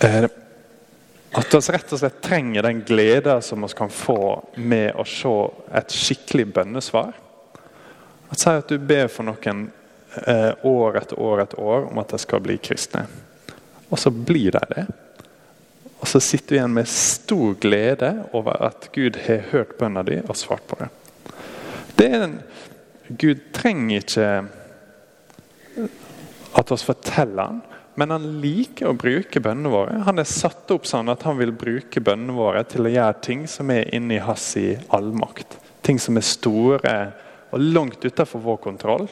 at 0.00 1.54
vi 1.54 1.60
rett 1.60 1.92
og 1.92 2.00
slett 2.00 2.22
trenger 2.24 2.64
den 2.64 2.80
glede 2.86 3.36
som 3.44 3.62
vi 3.62 3.68
kan 3.76 3.90
få 3.92 4.20
med 4.56 4.96
å 4.96 5.04
se 5.08 5.34
et 5.76 5.92
skikkelig 5.92 6.46
bønnesvar. 6.56 7.12
At 8.30 8.40
Si 8.40 8.50
at 8.50 8.70
du 8.70 8.78
ber 8.78 9.10
for 9.10 9.26
noen 9.26 9.66
eh, 10.26 10.52
år 10.66 11.00
etter 11.02 11.18
år 11.20 11.44
etter 11.44 11.60
år 11.60 11.90
om 11.90 11.98
at 12.02 12.14
de 12.14 12.20
skal 12.22 12.42
bli 12.44 12.56
kristne. 12.62 13.04
Og 13.90 13.98
så 13.98 14.10
blir 14.10 14.54
de 14.54 14.62
det. 14.74 14.86
Og 16.00 16.08
så 16.08 16.20
sitter 16.22 16.48
du 16.48 16.56
igjen 16.56 16.76
med 16.78 16.88
stor 16.88 17.54
glede 17.60 18.12
over 18.32 18.56
at 18.70 18.88
Gud 18.94 19.18
har 19.26 19.50
hørt 19.50 19.76
bønna 19.78 20.02
di 20.06 20.20
og 20.22 20.38
svart 20.38 20.64
på 20.70 20.78
det. 20.80 20.88
det 21.98 22.08
en, 22.16 22.38
Gud 23.08 23.42
trenger 23.52 24.00
ikke 24.00 24.30
at 26.56 26.70
vi 26.70 26.78
forteller 26.86 27.42
han, 27.42 27.60
men 28.00 28.14
han 28.14 28.26
liker 28.40 28.88
å 28.88 28.96
bruke 28.96 29.42
bønnene 29.44 29.72
våre. 29.72 29.98
Han 30.06 30.22
er 30.22 30.28
satt 30.28 30.70
opp 30.72 30.86
sånn 30.88 31.12
at 31.12 31.26
han 31.28 31.36
vil 31.36 31.52
bruke 31.52 32.00
bønnene 32.00 32.32
våre 32.32 32.62
til 32.64 32.88
å 32.88 32.92
gjøre 32.92 33.24
ting 33.26 33.42
som 33.50 33.68
er 33.74 33.90
inni 33.92 34.16
hans 34.24 34.54
allmakt. 34.88 35.58
Ting 35.84 36.00
som 36.00 36.16
er 36.16 36.24
store 36.24 36.94
og 37.50 37.60
langt 37.60 38.04
utenfor 38.04 38.40
vår 38.40 38.60
kontroll. 38.64 39.08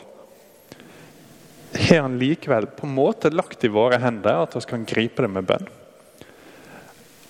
Har 1.75 2.07
han 2.07 2.17
likevel 2.21 2.71
på 2.73 2.87
en 2.89 2.95
måte 2.97 3.31
lagt 3.35 3.67
i 3.69 3.73
våre 3.73 3.99
hender 4.01 4.47
at 4.47 4.57
vi 4.57 4.65
kan 4.71 4.87
gripe 4.89 5.25
det 5.25 5.31
med 5.35 5.49
bønn. 5.51 5.69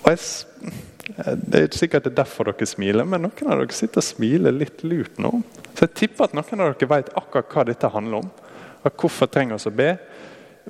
Og 0.05 0.13
jeg, 0.13 0.71
det 1.11 1.59
er 1.59 1.67
ikke 1.67 1.81
sikkert 1.81 2.05
det 2.07 2.13
er 2.13 2.21
derfor 2.21 2.47
dere 2.47 2.69
smiler, 2.69 3.03
men 3.03 3.25
noen 3.27 3.51
av 3.51 3.59
dere 3.65 3.75
sitter 3.75 3.99
og 3.99 4.07
smiler 4.07 4.55
litt 4.55 4.85
lurt 4.87 5.19
nå. 5.19 5.41
Så 5.73 5.89
jeg 5.89 5.97
tipper 6.05 6.29
at 6.29 6.37
noen 6.37 6.63
av 6.63 6.71
dere 6.71 6.91
vet 6.93 7.11
akkurat 7.19 7.51
hva 7.51 7.67
dette 7.67 7.91
handler 7.91 8.23
om. 8.23 8.31
Og 8.79 9.03
hvorfor 9.03 9.27
trenger 9.27 9.59
vi 9.59 9.73
å 9.73 9.75
be. 9.75 9.89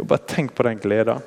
Bare 0.04 0.26
tenk 0.30 0.56
på 0.56 0.64
den 0.64 0.80
gleden 0.80 1.24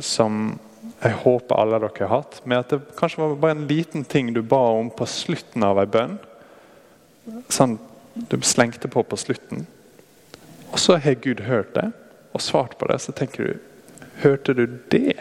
som 0.00 0.58
jeg 1.02 1.16
håper 1.24 1.58
alle 1.60 1.80
dere 1.82 2.06
har 2.06 2.22
hatt. 2.22 2.40
Med 2.48 2.62
at 2.62 2.72
det 2.72 2.96
kanskje 2.98 3.22
var 3.22 3.36
bare 3.40 3.56
en 3.58 3.66
liten 3.68 4.04
ting 4.04 4.32
du 4.32 4.42
ba 4.42 4.62
om 4.78 4.90
på 4.90 5.06
slutten 5.08 5.64
av 5.66 5.80
ei 5.82 5.88
bønn. 5.90 6.16
Sånn 7.52 7.78
du 8.14 8.36
slengte 8.46 8.88
på 8.88 9.02
på 9.02 9.18
slutten. 9.18 9.66
Og 10.72 10.80
så 10.80 10.96
har 11.02 11.20
Gud 11.22 11.44
hørt 11.46 11.74
det 11.74 11.90
og 12.34 12.42
svart 12.42 12.78
på 12.78 12.88
det. 12.90 12.98
Så 13.02 13.12
tenker 13.12 13.44
du 13.44 13.70
Hørte 14.22 14.54
du 14.54 14.66
det? 14.90 15.18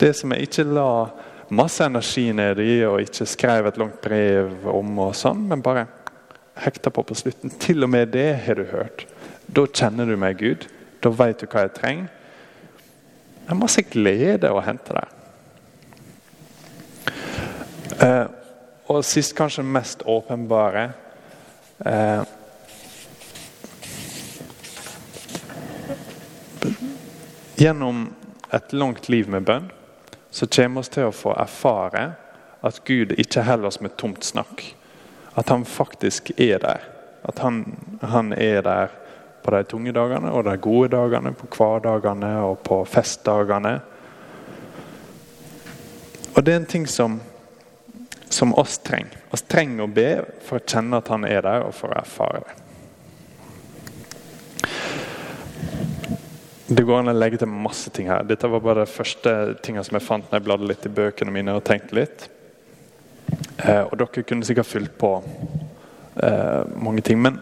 Det 0.00 0.14
som 0.16 0.32
jeg 0.32 0.48
ikke 0.48 0.64
la 0.64 1.08
masse 1.52 1.84
energi 1.84 2.30
ned 2.32 2.60
i 2.64 2.80
og 2.88 3.02
ikke 3.04 3.26
skrev 3.28 3.68
et 3.68 3.76
langt 3.80 3.98
brev 4.00 4.64
om, 4.72 4.94
og 5.04 5.12
sånn, 5.16 5.42
men 5.50 5.62
bare 5.64 5.84
hekta 6.64 6.90
på 6.90 7.04
på 7.04 7.16
slutten. 7.16 7.52
Til 7.60 7.84
og 7.84 7.92
med 7.92 8.14
det 8.16 8.30
har 8.46 8.56
du 8.56 8.64
hørt. 8.72 9.04
Da 9.46 9.66
kjenner 9.68 10.08
du 10.08 10.16
meg, 10.16 10.40
Gud. 10.40 10.64
Da 11.04 11.12
vet 11.12 11.44
du 11.44 11.46
hva 11.46 11.66
jeg 11.66 11.76
trenger. 11.76 12.08
Det 13.46 13.52
er 13.54 13.58
masse 13.60 13.82
glede 13.86 14.48
å 14.50 14.58
hente 14.58 14.90
der. 14.96 15.12
Eh, 18.02 18.24
og 18.90 19.04
sist, 19.06 19.36
kanskje 19.38 19.62
mest 19.62 20.02
åpenbare 20.02 20.88
eh, 21.86 22.24
Gjennom 27.56 28.02
et 28.50 28.74
langt 28.74 29.06
liv 29.08 29.30
med 29.30 29.46
bønn 29.46 29.70
så 30.34 30.50
kommer 30.50 30.82
vi 30.82 30.96
til 30.98 31.06
å 31.06 31.14
få 31.14 31.38
erfare 31.38 32.02
at 32.66 32.82
Gud 32.84 33.14
ikke 33.14 33.46
holder 33.46 33.70
oss 33.70 33.78
med 33.80 33.94
tomt 33.96 34.26
snakk. 34.26 34.66
At 35.38 35.54
han 35.54 35.64
faktisk 35.64 36.34
er 36.34 36.58
der. 36.66 36.82
At 37.22 37.38
han, 37.46 37.62
han 38.02 38.34
er 38.34 38.60
der 38.66 38.92
på 39.46 39.54
de 39.54 39.62
tunge 39.70 39.92
dagene 39.94 40.32
og 40.34 40.42
de 40.44 40.56
gode 40.58 40.90
dagene, 40.96 41.30
på 41.38 41.46
hverdagene 41.54 42.32
og 42.42 42.58
på 42.66 42.80
festdagene. 42.90 43.76
Og 46.34 46.42
det 46.42 46.52
er 46.52 46.58
en 46.60 46.68
ting 46.68 46.86
som, 46.90 47.20
som 48.26 48.54
oss 48.58 48.80
trenger. 48.82 49.14
Vi 49.30 49.38
trenger 49.46 49.86
å 49.86 49.92
be 49.94 50.10
for 50.42 50.58
å 50.58 50.66
kjenne 50.66 50.98
at 50.98 51.12
han 51.14 51.24
er 51.28 51.46
der, 51.46 51.68
og 51.68 51.76
for 51.78 51.94
å 51.94 52.00
erfare 52.00 52.42
det. 52.42 52.62
Det 56.66 56.82
går 56.82 56.98
an 56.98 57.12
å 57.12 57.14
legge 57.14 57.38
til 57.38 57.52
masse 57.52 57.92
ting 57.94 58.10
her. 58.10 58.26
Dette 58.26 58.50
var 58.50 58.64
bare 58.64 58.82
de 58.82 58.90
første 58.90 59.32
tingene 59.62 59.86
som 59.86 59.94
jeg 59.94 60.08
fant 60.08 60.26
når 60.26 60.40
jeg 60.40 60.46
bladde 60.48 60.70
litt 60.72 60.88
i 60.88 60.96
bøkene 60.96 61.30
mine 61.30 61.54
og 61.54 61.62
tenkte 61.68 61.94
litt. 62.00 62.26
Eh, 63.62 63.84
og 63.86 63.94
dere 64.00 64.24
kunne 64.26 64.46
sikkert 64.48 64.66
fylt 64.66 64.96
på 64.98 65.12
eh, 65.22 66.64
mange 66.74 67.06
ting. 67.06 67.22
Men 67.22 67.38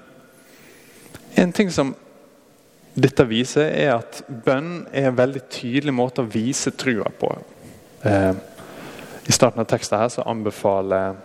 en 1.35 1.53
ting 1.53 1.71
som 1.71 1.95
dette 2.95 3.27
viser, 3.27 3.71
er 3.75 3.97
at 3.97 4.23
bønn 4.29 4.85
er 4.95 5.09
en 5.11 5.19
veldig 5.19 5.43
tydelig 5.51 5.95
måte 5.95 6.23
å 6.23 6.31
vise 6.31 6.71
trua 6.79 7.11
på. 7.19 7.31
Eh, 8.07 8.35
I 9.27 9.35
starten 9.35 9.63
av 9.63 9.69
teksten 9.71 9.99
her 9.99 10.13
så 10.15 10.27
anbefaler 10.31 11.17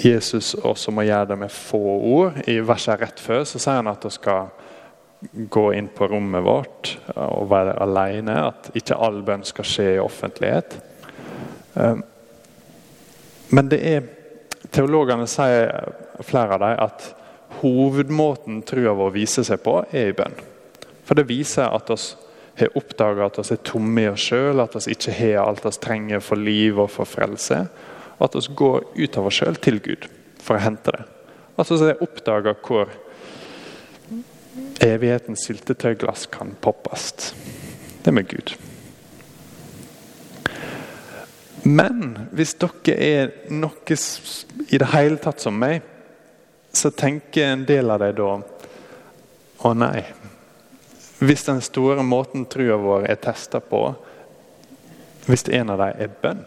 Jesus 0.00 0.54
oss 0.54 0.86
om 0.88 1.00
å 1.00 1.04
gjøre 1.04 1.32
det 1.32 1.38
med 1.42 1.52
få 1.52 1.80
ord. 1.98 2.38
I 2.48 2.60
verset 2.64 3.00
rett 3.02 3.20
før 3.20 3.42
så 3.48 3.60
sier 3.60 3.80
han 3.80 3.90
at 3.90 4.06
vi 4.06 4.12
skal 4.14 4.52
gå 5.52 5.66
inn 5.76 5.90
på 5.92 6.08
rommet 6.08 6.44
vårt 6.44 6.94
og 7.16 7.50
være 7.50 7.76
alene. 7.82 8.38
At 8.46 8.70
ikke 8.78 8.96
all 8.96 9.20
bønn 9.26 9.44
skal 9.48 9.68
skje 9.68 9.88
i 9.96 10.00
offentlighet. 10.00 10.78
Um, 11.74 12.02
men 13.50 13.68
det 13.70 13.82
er 13.90 14.08
Teologene 14.70 15.24
sier, 15.26 15.70
flere 16.22 16.54
av 16.54 16.60
dem, 16.62 16.74
at 16.84 17.06
hovedmåten 17.60 18.62
trua 18.62 18.94
vår 18.96 19.12
viser 19.14 19.46
seg 19.46 19.62
på, 19.64 19.80
er 19.90 20.10
i 20.10 20.16
bønn. 20.16 20.36
For 21.06 21.18
det 21.18 21.28
viser 21.28 21.66
at 21.66 21.90
vi 21.90 22.64
har 22.64 22.76
oppdaga 22.78 23.26
at 23.26 23.38
vi 23.40 23.56
er 23.56 23.62
tomme 23.66 24.04
i 24.04 24.10
oss 24.10 24.28
sjøl, 24.30 24.62
at 24.62 24.76
vi 24.78 24.94
ikke 24.94 25.16
har 25.16 25.42
alt 25.42 25.64
vi 25.66 25.74
trenger 25.82 26.22
for 26.24 26.38
liv 26.38 26.78
og 26.78 26.90
for 26.94 27.08
frelse. 27.08 27.64
Og 28.18 28.26
at 28.28 28.36
vi 28.36 28.56
går 28.62 28.88
ut 29.00 29.18
av 29.18 29.30
oss 29.30 29.40
sjøl 29.40 29.58
til 29.58 29.80
Gud 29.82 30.08
for 30.40 30.56
å 30.56 30.64
hente 30.64 30.94
det. 30.94 31.06
At 31.60 31.70
vi 31.72 31.80
har 31.82 32.04
oppdaga 32.04 32.54
hvor 32.64 32.92
evighetens 34.80 35.44
syltetøyglass 35.46 36.28
kan 36.32 36.54
poppes. 36.60 37.32
Det 38.04 38.14
med 38.14 38.28
Gud. 38.30 38.54
Men 41.66 42.28
hvis 42.32 42.54
dere 42.60 42.94
er 42.96 43.32
noe 43.52 43.96
i 44.70 44.78
det 44.80 44.92
hele 44.94 45.18
tatt 45.20 45.42
som 45.42 45.58
meg, 45.60 45.82
så 46.72 46.90
tenker 46.90 47.46
en 47.46 47.66
del 47.66 47.90
av 47.90 48.00
deg 48.02 48.16
da 48.18 48.30
Å 49.60 49.72
nei. 49.76 50.04
Hvis 51.20 51.44
den 51.44 51.60
store 51.60 52.02
måten 52.06 52.46
trua 52.48 52.78
vår 52.80 53.04
er 53.10 53.18
testa 53.20 53.60
på, 53.60 53.82
hvis 55.26 55.44
en 55.52 55.74
av 55.74 55.82
dem 55.82 56.00
er 56.00 56.14
bønn 56.22 56.40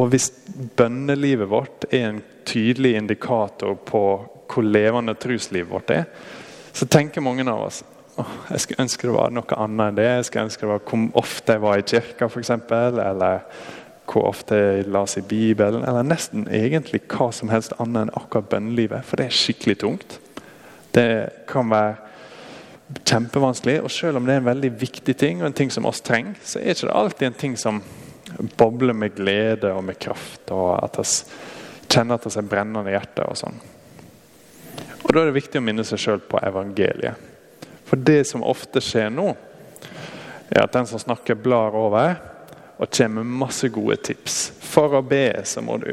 Og 0.00 0.10
hvis 0.10 0.30
bønnelivet 0.78 1.50
vårt 1.50 1.86
er 1.90 2.08
en 2.08 2.20
tydelig 2.46 2.94
indikator 2.98 3.74
på 3.86 4.02
hvor 4.50 4.66
levende 4.66 5.14
truslivet 5.18 5.70
vårt 5.70 5.90
er, 5.94 6.04
så 6.72 6.86
tenker 6.86 7.22
mange 7.22 7.44
av 7.50 7.66
oss 7.68 7.82
oh, 8.18 8.32
jeg 8.50 8.64
skulle 8.64 8.86
ønske 8.86 9.08
det 9.08 9.14
var 9.14 9.34
noe 9.34 9.58
annet 9.58 9.84
enn 9.90 9.98
det. 9.98 10.06
Jeg 10.08 10.26
skulle 10.28 10.46
ønske 10.48 10.66
det 10.66 10.72
var 10.72 10.82
hvor 10.86 11.20
ofte 11.22 11.56
jeg 11.56 11.64
var 11.64 11.80
i 11.80 11.86
kirka, 11.92 12.28
f.eks. 12.28 12.52
Eller 12.70 13.44
hvor 14.10 14.26
ofte 14.30 14.56
jeg 14.58 14.88
leser 14.90 15.22
Bibelen. 15.22 15.84
Eller 15.86 16.06
nesten 16.06 16.48
egentlig 16.50 17.02
hva 17.10 17.30
som 17.34 17.50
helst 17.52 17.76
annet 17.78 18.08
enn 18.08 18.14
akkurat 18.18 18.48
bønnelivet. 18.50 19.06
For 19.06 19.20
det 19.20 19.28
er 19.28 19.36
skikkelig 19.36 19.78
tungt. 19.84 20.18
Det 20.94 21.06
kan 21.50 21.70
være 21.70 21.96
kjempevanskelig. 23.06 23.78
Og 23.84 23.90
selv 23.94 24.18
om 24.18 24.26
det 24.26 24.34
er 24.34 24.42
en 24.42 24.50
veldig 24.50 24.72
viktig 24.80 25.16
ting, 25.16 25.42
og 25.42 25.50
en 25.50 25.56
ting 25.56 25.70
som 25.72 25.86
oss 25.86 26.02
trenger, 26.02 26.38
så 26.42 26.58
er 26.58 26.74
ikke 26.74 26.88
det 26.88 26.96
alltid 27.02 27.26
en 27.28 27.40
ting 27.44 27.58
som 27.58 27.82
bobler 28.58 28.96
med 28.96 29.14
glede 29.14 29.72
og 29.74 29.84
med 29.84 29.98
kraft. 30.02 30.50
Og 30.50 30.72
at 30.78 30.98
vi 30.98 31.06
kjenner 31.90 32.18
at 32.18 32.26
vi 32.26 32.34
er 32.38 32.50
brennende 32.50 32.90
i 32.90 32.96
hjertet 32.96 33.26
og 33.26 33.38
sånn. 33.38 33.60
Og 35.04 35.14
Da 35.14 35.22
er 35.22 35.30
det 35.30 35.38
viktig 35.40 35.58
å 35.58 35.64
minne 35.64 35.84
seg 35.86 35.98
sjøl 35.98 36.20
på 36.22 36.38
evangeliet. 36.46 37.28
For 37.88 37.98
det 37.98 38.22
som 38.28 38.44
ofte 38.46 38.82
skjer 38.82 39.08
nå, 39.10 39.32
er 40.50 40.62
at 40.62 40.74
den 40.74 40.86
som 40.86 41.02
snakker, 41.02 41.38
blar 41.38 41.74
over 41.74 42.14
og 42.80 42.88
kommer 42.96 43.22
med 43.22 43.40
masse 43.42 43.68
gode 43.68 43.98
tips. 44.00 44.38
For 44.64 44.96
å 44.96 45.02
be 45.04 45.28
så 45.44 45.60
må 45.64 45.76
du 45.82 45.92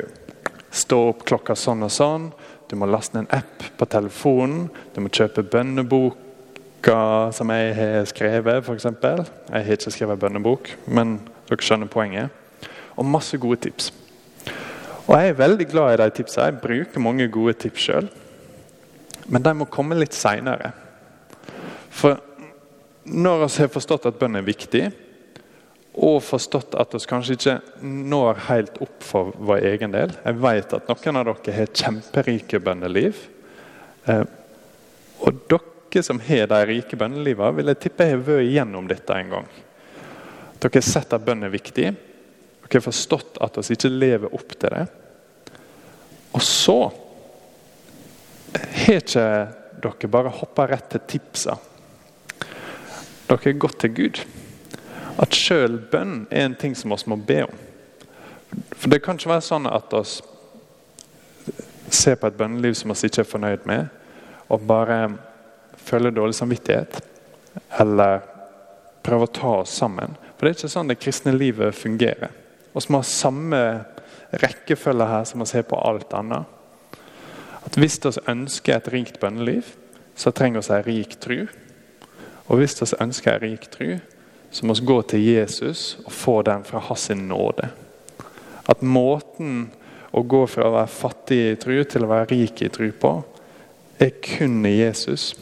stå 0.72 1.00
opp 1.10 1.25
klokka 1.27 1.56
sånn 1.60 1.84
og 1.84 1.91
sånn. 1.91 2.29
Du 2.67 2.77
må 2.79 2.88
laste 2.88 3.17
ned 3.17 3.27
en 3.27 3.41
app 3.41 3.65
på 3.79 3.88
telefonen. 3.91 4.67
Du 4.96 5.01
må 5.03 5.12
kjøpe 5.12 5.44
bønneboka 5.44 6.98
som 7.36 7.51
jeg 7.51 7.74
har 7.75 8.08
skrevet, 8.08 8.63
f.eks. 8.63 8.88
Jeg 8.88 9.67
har 9.67 9.74
ikke 9.75 9.94
skrevet 9.96 10.22
bønnebok, 10.22 10.72
men 10.88 11.17
dere 11.50 11.67
skjønner 11.67 11.91
poenget. 11.91 12.32
Og 12.96 13.08
masse 13.08 13.38
gode 13.39 13.60
tips. 13.67 13.91
Og 15.08 15.15
Jeg 15.15 15.29
er 15.29 15.39
veldig 15.39 15.67
glad 15.72 15.94
i 15.94 16.00
de 16.03 16.10
tipsene. 16.17 16.50
Jeg 16.50 16.62
bruker 16.63 17.03
mange 17.03 17.27
gode 17.32 17.56
tips 17.60 17.84
sjøl. 17.84 18.08
Men 19.27 19.44
de 19.44 19.53
må 19.60 19.67
komme 19.72 19.96
litt 19.96 20.15
seinere. 20.15 20.72
For 21.91 22.20
når 23.08 23.44
vi 23.44 23.51
har 23.63 23.72
forstått 23.72 24.08
at 24.08 24.20
bønn 24.20 24.39
er 24.39 24.48
viktig, 24.48 24.86
og 25.98 26.20
forstått 26.22 26.75
at 26.77 26.94
vi 26.94 27.00
kanskje 27.10 27.36
ikke 27.38 27.56
når 27.82 28.44
helt 28.48 28.75
opp 28.86 29.06
for 29.06 29.32
vår 29.34 29.66
egen 29.72 29.96
del 29.96 30.12
Jeg 30.13 30.38
vet 30.44 30.75
at 30.77 30.92
noen 30.92 31.18
av 31.22 31.30
dere 31.30 31.56
har 31.56 31.72
kjemperike 31.74 32.60
bønneliv. 32.62 33.24
Eh, 34.06 34.24
og 35.25 35.42
dere 35.50 36.04
som 36.06 36.20
har 36.22 36.46
de 36.51 36.60
rike 36.70 37.00
bønnelivene, 37.00 37.56
vil 37.58 37.72
jeg 37.72 37.82
tippe 37.88 38.06
har 38.06 38.22
vært 38.22 38.46
igjennom 38.46 38.89
dette 38.89 39.18
en 39.18 39.34
gang. 39.34 39.50
Dere 40.62 40.77
har 40.77 40.86
sett 40.86 41.13
at 41.18 41.25
bønn 41.25 41.48
er 41.48 41.54
viktig. 41.54 41.89
Dere 41.89 42.77
har 42.77 42.86
forstått 42.86 43.42
at 43.42 43.58
vi 43.58 43.77
ikke 43.77 43.94
lever 43.94 44.34
opp 44.38 44.54
til 44.54 44.74
det. 44.74 44.86
Og 46.38 46.44
så 46.46 46.80
har 48.54 49.00
ikke 49.01 49.30
dere 49.82 50.12
bare 50.13 50.34
hoppa 50.34 50.68
rett 50.70 50.92
til 50.94 51.08
tipsa. 51.18 51.58
Dere 52.38 53.42
har 53.42 53.63
gått 53.66 53.82
til 53.82 53.98
Gud. 53.98 54.22
At 55.17 55.33
sjøl 55.33 55.79
bønn 55.91 56.25
er 56.29 56.45
en 56.45 56.55
ting 56.55 56.75
som 56.77 56.93
vi 56.93 57.09
må 57.09 57.17
be 57.17 57.41
om. 57.47 57.62
For 58.77 58.89
Det 58.89 59.01
kan 59.03 59.17
ikke 59.17 59.33
være 59.33 59.45
sånn 59.45 59.67
at 59.69 59.93
vi 59.93 60.03
ser 61.93 62.17
på 62.19 62.29
et 62.29 62.38
bønneliv 62.38 62.75
som 62.77 62.91
vi 62.91 63.09
ikke 63.09 63.24
er 63.24 63.31
fornøyd 63.31 63.65
med, 63.69 63.88
og 64.50 64.67
bare 64.67 65.00
føler 65.88 66.13
dårlig 66.13 66.38
samvittighet. 66.38 67.00
Eller 67.79 68.21
prøver 69.03 69.27
å 69.27 69.33
ta 69.33 69.53
oss 69.63 69.74
sammen. 69.79 70.15
For 70.38 70.45
Det 70.45 70.51
er 70.51 70.59
ikke 70.59 70.75
sånn 70.75 70.91
det 70.91 71.00
kristne 71.01 71.33
livet 71.33 71.75
fungerer. 71.75 72.33
Vi 72.74 72.86
må 72.93 73.01
ha 73.01 73.07
samme 73.09 73.62
rekkefølge 74.38 75.07
her 75.09 75.24
som 75.25 75.41
vi 75.41 75.50
ser 75.50 75.65
på 75.65 75.79
alt 75.81 76.13
annet. 76.13 76.45
At 77.65 77.75
Hvis 77.75 78.00
vi 78.03 78.13
ønsker 78.27 78.77
et 78.77 78.91
rikt 78.93 79.19
bønneliv, 79.19 79.74
så 80.15 80.31
trenger 80.31 80.62
vi 80.62 80.74
ei 80.74 80.86
rik 80.86 81.17
tru. 81.19 81.47
Og 82.47 82.57
hvis 82.57 82.77
vi 82.81 82.88
ønsker 83.01 83.33
ei 83.33 83.51
rik 83.51 83.67
tru, 83.71 83.97
så 84.51 84.66
må 84.66 84.74
vi 84.74 84.86
gå 84.86 85.01
til 85.01 85.25
Jesus 85.25 85.98
og 86.06 86.12
få 86.12 86.42
den 86.48 86.63
fra 86.63 86.80
hans 86.80 87.10
nåde. 87.10 87.70
At 88.66 88.82
måten 88.82 89.68
å 90.12 90.24
gå 90.24 90.44
fra 90.48 90.68
å 90.68 90.75
være 90.75 90.92
fattig 90.92 91.39
i 91.51 91.58
tru 91.60 91.82
til 91.84 92.06
å 92.06 92.12
være 92.12 92.30
rik 92.32 92.63
i 92.66 92.72
tru 92.74 92.89
på, 92.92 93.12
er 94.00 94.13
kun 94.24 94.66
i 94.66 94.77
Jesus. 94.77 95.34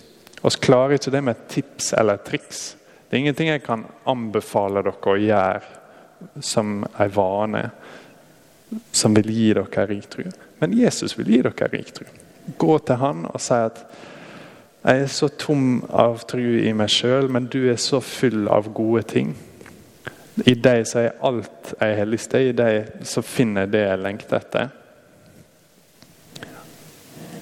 Vi 0.42 0.52
klarer 0.62 0.98
ikke 0.98 1.14
det 1.14 1.24
med 1.26 1.48
tips 1.52 1.94
eller 1.98 2.22
triks. 2.22 2.76
Det 3.08 3.18
er 3.18 3.24
ingenting 3.24 3.52
jeg 3.52 3.64
kan 3.66 3.86
anbefale 4.10 4.84
dere 4.86 5.12
å 5.12 5.20
gjøre 5.22 6.42
som 6.42 6.82
en 6.86 7.14
vane 7.16 7.64
som 8.92 9.14
vil 9.16 9.30
gi 9.32 9.54
dere 9.54 9.88
rik 9.90 10.10
tru. 10.10 10.26
Men 10.60 10.76
Jesus 10.78 11.18
vil 11.20 11.32
gi 11.34 11.42
dere 11.46 11.70
rik 11.72 11.94
tru. 11.96 12.06
Gå 12.58 12.78
til 12.86 13.02
han 13.02 13.26
og 13.30 13.42
si 13.42 13.58
at 13.58 13.82
jeg 14.86 15.02
er 15.02 15.10
så 15.10 15.28
tom 15.34 15.80
av 15.90 16.20
tro 16.30 16.42
i 16.42 16.70
meg 16.78 16.92
sjøl, 16.94 17.26
men 17.34 17.48
du 17.50 17.64
er 17.72 17.80
så 17.82 17.98
full 18.06 18.46
av 18.54 18.68
gode 18.76 19.02
ting. 19.10 19.32
I 20.46 20.54
deg 20.54 20.84
så 20.86 21.00
er 21.02 21.16
alt 21.26 21.72
jeg 21.80 21.96
har 21.98 22.10
lyst 22.10 22.30
til. 22.34 22.52
I 22.52 22.58
deg 22.58 23.06
så 23.08 23.24
finner 23.26 23.66
jeg 23.66 23.74
det 23.74 23.82
jeg 23.86 24.02
lengter 24.04 24.38
etter. 24.38 24.74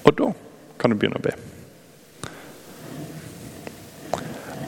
Og 0.04 0.14
da 0.16 0.30
kan 0.80 0.92
du 0.92 0.96
begynne 0.96 1.20
å 1.20 1.24
be. 1.24 1.34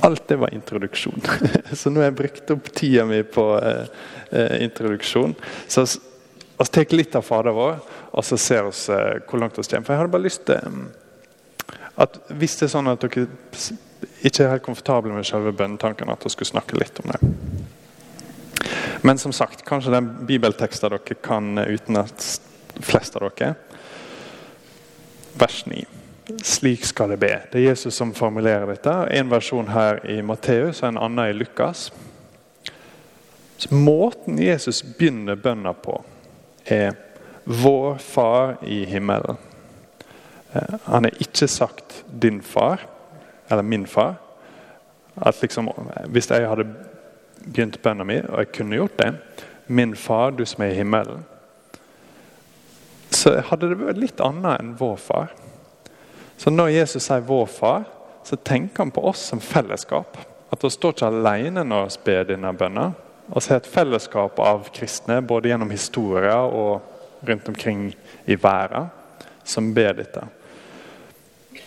Alt 0.06 0.26
det 0.28 0.38
var 0.42 0.52
introduksjon. 0.54 1.22
Så 1.78 1.90
nå 1.90 2.02
har 2.02 2.10
jeg 2.10 2.18
brukt 2.18 2.50
opp 2.52 2.68
tida 2.76 3.06
mi 3.08 3.22
på 3.26 3.46
eh, 3.58 3.88
eh 4.30 4.60
introduksjon. 4.66 5.32
Så 5.66 5.86
vi 6.58 6.66
tar 6.72 6.94
litt 6.94 7.16
av 7.16 7.24
Fader 7.26 7.56
vår, 7.56 7.80
og 8.12 8.24
så 8.24 8.38
ser 8.40 8.68
vi 8.68 8.70
uh, 8.92 9.18
hvor 9.26 9.40
langt 9.40 9.58
vi 9.58 9.64
kommer. 9.64 9.84
For 9.84 9.92
jeg 9.92 10.00
hadde 10.00 10.12
bare 10.12 10.24
lyst 10.24 10.44
til 10.46 10.60
um, 10.62 10.86
at 11.96 12.18
Hvis 12.28 12.58
det 12.60 12.66
er 12.66 12.74
sånn 12.74 12.90
at 12.90 13.00
dere 13.00 13.26
ikke 14.26 14.44
er 14.44 14.50
helt 14.52 14.64
komfortable 14.66 15.14
med 15.14 15.24
selve 15.24 15.52
bønnetanken, 15.56 16.10
at 16.12 16.20
dere 16.20 16.34
skulle 16.34 16.50
snakke 16.50 16.76
litt 16.76 17.00
om 17.00 17.12
det. 17.14 17.20
Men 19.06 19.18
som 19.18 19.32
sagt, 19.32 19.64
kanskje 19.64 19.94
den 19.94 20.10
bibelteksten 20.28 20.90
dere 20.90 21.16
kan 21.24 21.58
utenat, 21.58 22.40
flest 22.84 23.16
av 23.16 23.30
dere. 23.30 23.54
Vers 25.36 25.62
9. 25.66 25.84
Slik 26.42 26.84
skal 26.84 27.12
det 27.14 27.20
be. 27.22 27.32
Det 27.52 27.60
er 27.60 27.68
Jesus 27.70 27.94
som 27.94 28.14
formulerer 28.14 28.66
dette. 28.66 28.92
En 29.14 29.30
versjon 29.30 29.68
her 29.70 30.00
i 30.10 30.18
Matteus 30.26 30.82
og 30.82 30.88
en 30.88 30.98
annen 30.98 31.30
i 31.30 31.36
Lukas. 31.36 31.90
Så 33.56 33.74
måten 33.74 34.40
Jesus 34.42 34.82
begynner 34.82 35.38
bønna 35.40 35.72
på, 35.72 36.00
er 36.64 36.96
Vår 37.44 37.98
Far 38.02 38.56
i 38.66 38.82
himmelen. 38.84 39.38
Eh, 40.52 40.78
han 40.84 41.04
har 41.04 41.12
ikke 41.20 41.48
sagt 41.48 42.04
'din 42.20 42.42
far' 42.42 42.86
eller 43.50 43.62
'min 43.62 43.86
far'. 43.86 44.14
At 45.16 45.42
liksom, 45.42 45.68
Hvis 46.06 46.30
jeg 46.30 46.48
hadde 46.48 46.74
begynt 47.44 47.82
bønna 47.82 48.04
mi, 48.04 48.18
og 48.18 48.38
jeg 48.38 48.52
kunne 48.52 48.76
gjort 48.76 48.98
det 48.98 49.18
'Min 49.66 49.96
far, 49.96 50.30
du 50.30 50.44
som 50.44 50.64
er 50.64 50.68
i 50.68 50.74
himmelen', 50.74 51.24
så 53.10 53.40
hadde 53.40 53.68
det 53.68 53.78
vært 53.78 53.98
litt 53.98 54.20
annet 54.20 54.60
enn 54.60 54.76
vår 54.78 54.96
far. 54.96 55.32
Så 56.36 56.50
når 56.50 56.66
Jesus 56.66 57.02
sier 57.02 57.20
'vår 57.20 57.46
far', 57.46 57.84
så 58.24 58.36
tenker 58.36 58.78
han 58.78 58.90
på 58.90 59.04
oss 59.04 59.18
som 59.18 59.40
fellesskap. 59.40 60.18
At 60.52 60.62
vi 60.62 60.70
står 60.70 60.92
ikke 60.92 61.06
alene 61.06 61.64
når 61.64 61.84
vi 61.84 61.98
ber 62.04 62.24
denne 62.24 62.52
bønna. 62.52 62.92
Vi 63.28 63.40
har 63.48 63.56
et 63.56 63.66
fellesskap 63.66 64.38
av 64.38 64.68
kristne 64.74 65.22
både 65.22 65.48
gjennom 65.48 65.70
historier 65.70 66.34
og 66.34 66.82
rundt 67.28 67.48
omkring 67.48 67.94
i 68.26 68.34
verden 68.34 68.90
som 69.44 69.74
ber 69.74 69.92
dette. 69.92 70.22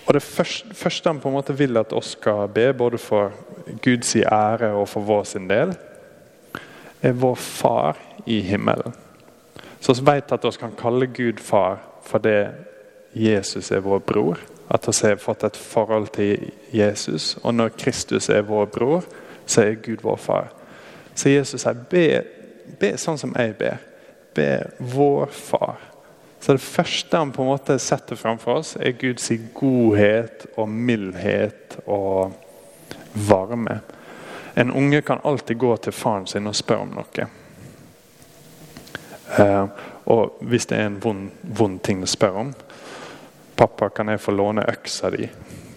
Og 0.07 0.13
Det 0.13 0.23
første, 0.23 0.73
første 0.75 1.09
han 1.09 1.19
på 1.19 1.29
en 1.29 1.37
måte 1.37 1.53
vil 1.57 1.77
at 1.77 1.93
oss 1.93 2.15
skal 2.17 2.47
be, 2.53 2.73
både 2.73 2.97
for 2.97 3.31
Guds 3.83 4.15
ære 4.15 4.73
og 4.73 4.87
for 4.89 5.05
vår 5.05 5.23
sin 5.23 5.49
del, 5.49 5.75
er 7.01 7.11
vår 7.11 7.35
Far 7.35 7.97
i 8.25 8.41
himmelen. 8.41 8.93
Så 9.79 9.93
vi 9.93 10.05
vet 10.11 10.31
at 10.31 10.45
vi 10.45 10.51
kan 10.59 10.75
kalle 10.77 11.07
Gud 11.07 11.39
far 11.39 11.79
fordi 12.03 12.47
Jesus 13.13 13.71
er 13.71 13.79
vår 13.79 13.99
bror. 13.99 14.39
At 14.69 14.87
vi 14.87 15.07
har 15.07 15.15
fått 15.15 15.43
et 15.43 15.57
forhold 15.57 16.07
til 16.13 16.51
Jesus. 16.73 17.37
Og 17.43 17.53
når 17.53 17.69
Kristus 17.77 18.29
er 18.29 18.41
vår 18.41 18.65
bror, 18.65 19.03
så 19.45 19.61
er 19.61 19.79
Gud 19.81 20.03
vår 20.03 20.15
far. 20.15 20.49
Så 21.15 21.29
Jesus 21.29 21.61
sier 21.61 21.79
be, 21.89 22.23
be 22.79 22.93
sånn 22.97 23.17
som 23.17 23.33
jeg 23.37 23.55
ber. 23.57 23.79
Be 24.35 24.51
vår 24.79 25.31
far. 25.33 25.88
Så 26.39 26.55
det 26.55 26.63
første 26.63 27.17
han 27.17 27.31
på 27.31 27.43
en 27.43 27.51
måte 27.51 27.75
setter 27.79 28.15
framfor 28.15 28.61
oss, 28.61 28.75
er 28.79 28.95
Guds 28.99 29.27
godhet 29.53 30.45
og 30.55 30.69
mildhet 30.69 31.79
og 31.85 32.31
varme. 33.13 33.79
En 34.55 34.71
unge 34.71 35.01
kan 35.01 35.19
alltid 35.23 35.57
gå 35.57 35.77
til 35.77 35.93
faren 35.93 36.27
sin 36.27 36.47
og 36.47 36.55
spørre 36.55 36.85
om 36.87 36.95
noe. 36.95 37.27
Uh, 39.39 39.67
og 40.09 40.39
hvis 40.41 40.65
det 40.65 40.77
er 40.79 40.87
en 40.89 40.97
vond, 41.03 41.27
vond, 41.41 41.77
ting 41.83 42.01
å 42.03 42.09
spørre 42.09 42.47
om 42.47 42.53
'Pappa, 43.55 43.89
kan 43.89 44.07
jeg 44.07 44.21
få 44.21 44.31
låne 44.31 44.63
øksa 44.71 45.09
di?' 45.09 45.29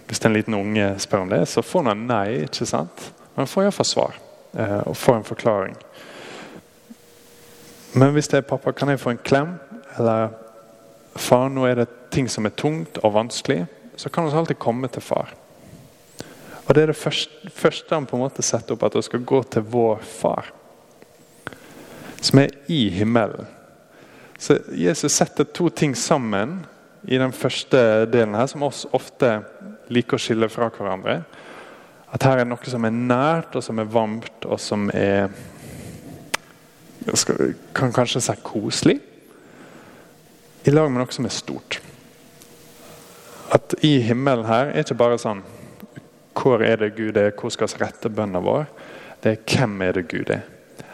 Hvis 0.07 0.25
en 0.25 0.33
liten 0.33 0.53
unge 0.53 0.99
spør 0.99 1.19
om 1.19 1.29
det, 1.29 1.47
så 1.47 1.61
får 1.61 1.83
han 1.83 2.07
nei. 2.07 2.43
ikke 2.43 2.65
sant? 2.65 3.11
Men 3.35 3.43
han 3.43 3.47
får 3.47 3.63
iallfall 3.63 3.85
svar 3.85 4.15
uh, 4.59 4.87
og 4.87 4.97
får 4.97 5.15
en 5.15 5.23
forklaring. 5.23 5.75
Men 7.93 8.13
hvis 8.13 8.27
det 8.27 8.37
er 8.37 8.41
'pappa, 8.47 8.71
kan 8.71 8.89
jeg 8.89 8.99
få 8.99 9.09
en 9.09 9.23
klem?' 9.23 9.59
eller 9.97 10.29
'far, 11.15 11.49
nå 11.49 11.65
er 11.65 11.75
det 11.75 11.87
ting 12.11 12.29
som 12.29 12.45
er 12.45 12.49
tungt 12.49 12.97
og 13.03 13.13
vanskelig', 13.13 13.67
så 13.95 14.09
kan 14.09 14.25
vi 14.25 14.31
alltid 14.37 14.59
komme 14.59 14.87
til 14.87 15.01
far. 15.01 15.33
Og 16.65 16.75
Det 16.75 16.83
er 16.83 16.87
det 16.87 16.95
første, 16.95 17.49
første 17.49 17.95
han 17.95 18.05
på 18.05 18.15
en 18.15 18.23
måte 18.23 18.41
setter 18.41 18.73
opp, 18.73 18.83
at 18.83 18.95
vi 18.95 19.01
skal 19.01 19.25
gå 19.25 19.43
til 19.43 19.61
vår 19.61 19.99
far 20.01 20.53
som 22.23 22.39
er 22.39 22.49
i 22.71 22.89
himmelen. 22.89 23.47
Så 24.37 24.57
Jesus 24.71 25.13
setter 25.13 25.43
to 25.43 25.69
ting 25.69 25.95
sammen 25.97 26.65
i 27.07 27.17
den 27.19 27.33
første 27.35 28.05
delen 28.11 28.35
her, 28.35 28.47
som 28.47 28.63
oss 28.63 28.85
ofte 28.95 29.41
liker 29.91 30.17
å 30.17 30.23
skille 30.23 30.47
fra 30.51 30.69
hverandre. 30.71 31.19
At 32.13 32.23
her 32.23 32.43
er 32.43 32.47
noe 32.47 32.69
som 32.69 32.85
er 32.87 32.95
nært, 32.95 33.55
og 33.55 33.65
som 33.65 33.79
er 33.79 33.91
varmt, 33.91 34.45
og 34.45 34.59
som 34.59 34.89
er 34.93 35.31
Kan 37.75 37.91
kanskje 37.91 38.21
si 38.23 38.33
koselig. 38.47 39.01
I 40.63 40.71
lag 40.71 40.91
med 40.91 41.01
noe 41.01 41.11
som 41.11 41.25
er 41.27 41.33
stort. 41.35 41.79
At 43.51 43.75
i 43.83 43.97
himmelen 44.05 44.47
her 44.47 44.71
er 44.71 44.85
ikke 44.85 44.97
bare 44.97 45.19
sånn 45.21 45.43
Hvor 46.33 46.63
er 46.65 46.79
det 46.79 46.95
Gud 46.97 47.17
er? 47.19 47.33
Hvor 47.37 47.51
skal 47.53 47.69
vi 47.69 47.81
rette 47.83 48.09
bønna 48.09 48.39
vår? 48.41 48.65
Det 49.21 49.33
er 49.33 49.43
hvem 49.43 49.81
er 49.85 49.97
det 49.99 50.07
Gud 50.09 50.31
er? 50.33 50.45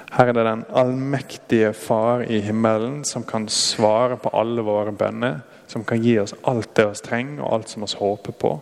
Her 0.09 0.31
er 0.31 0.33
det 0.33 0.45
den 0.47 0.65
allmektige 0.73 1.69
Far 1.77 2.25
i 2.25 2.41
himmelen 2.41 3.03
som 3.05 3.23
kan 3.23 3.45
svare 3.47 4.17
på 4.17 4.31
alle 4.33 4.65
våre 4.65 4.91
bønner. 4.91 5.39
Som 5.69 5.85
kan 5.85 6.01
gi 6.01 6.17
oss 6.19 6.33
alt 6.49 6.73
det 6.75 6.87
vi 6.89 7.01
trenger, 7.05 7.43
og 7.43 7.53
alt 7.53 7.69
som 7.69 7.85
vi 7.85 7.91
håper 7.99 8.33
på. 8.41 8.55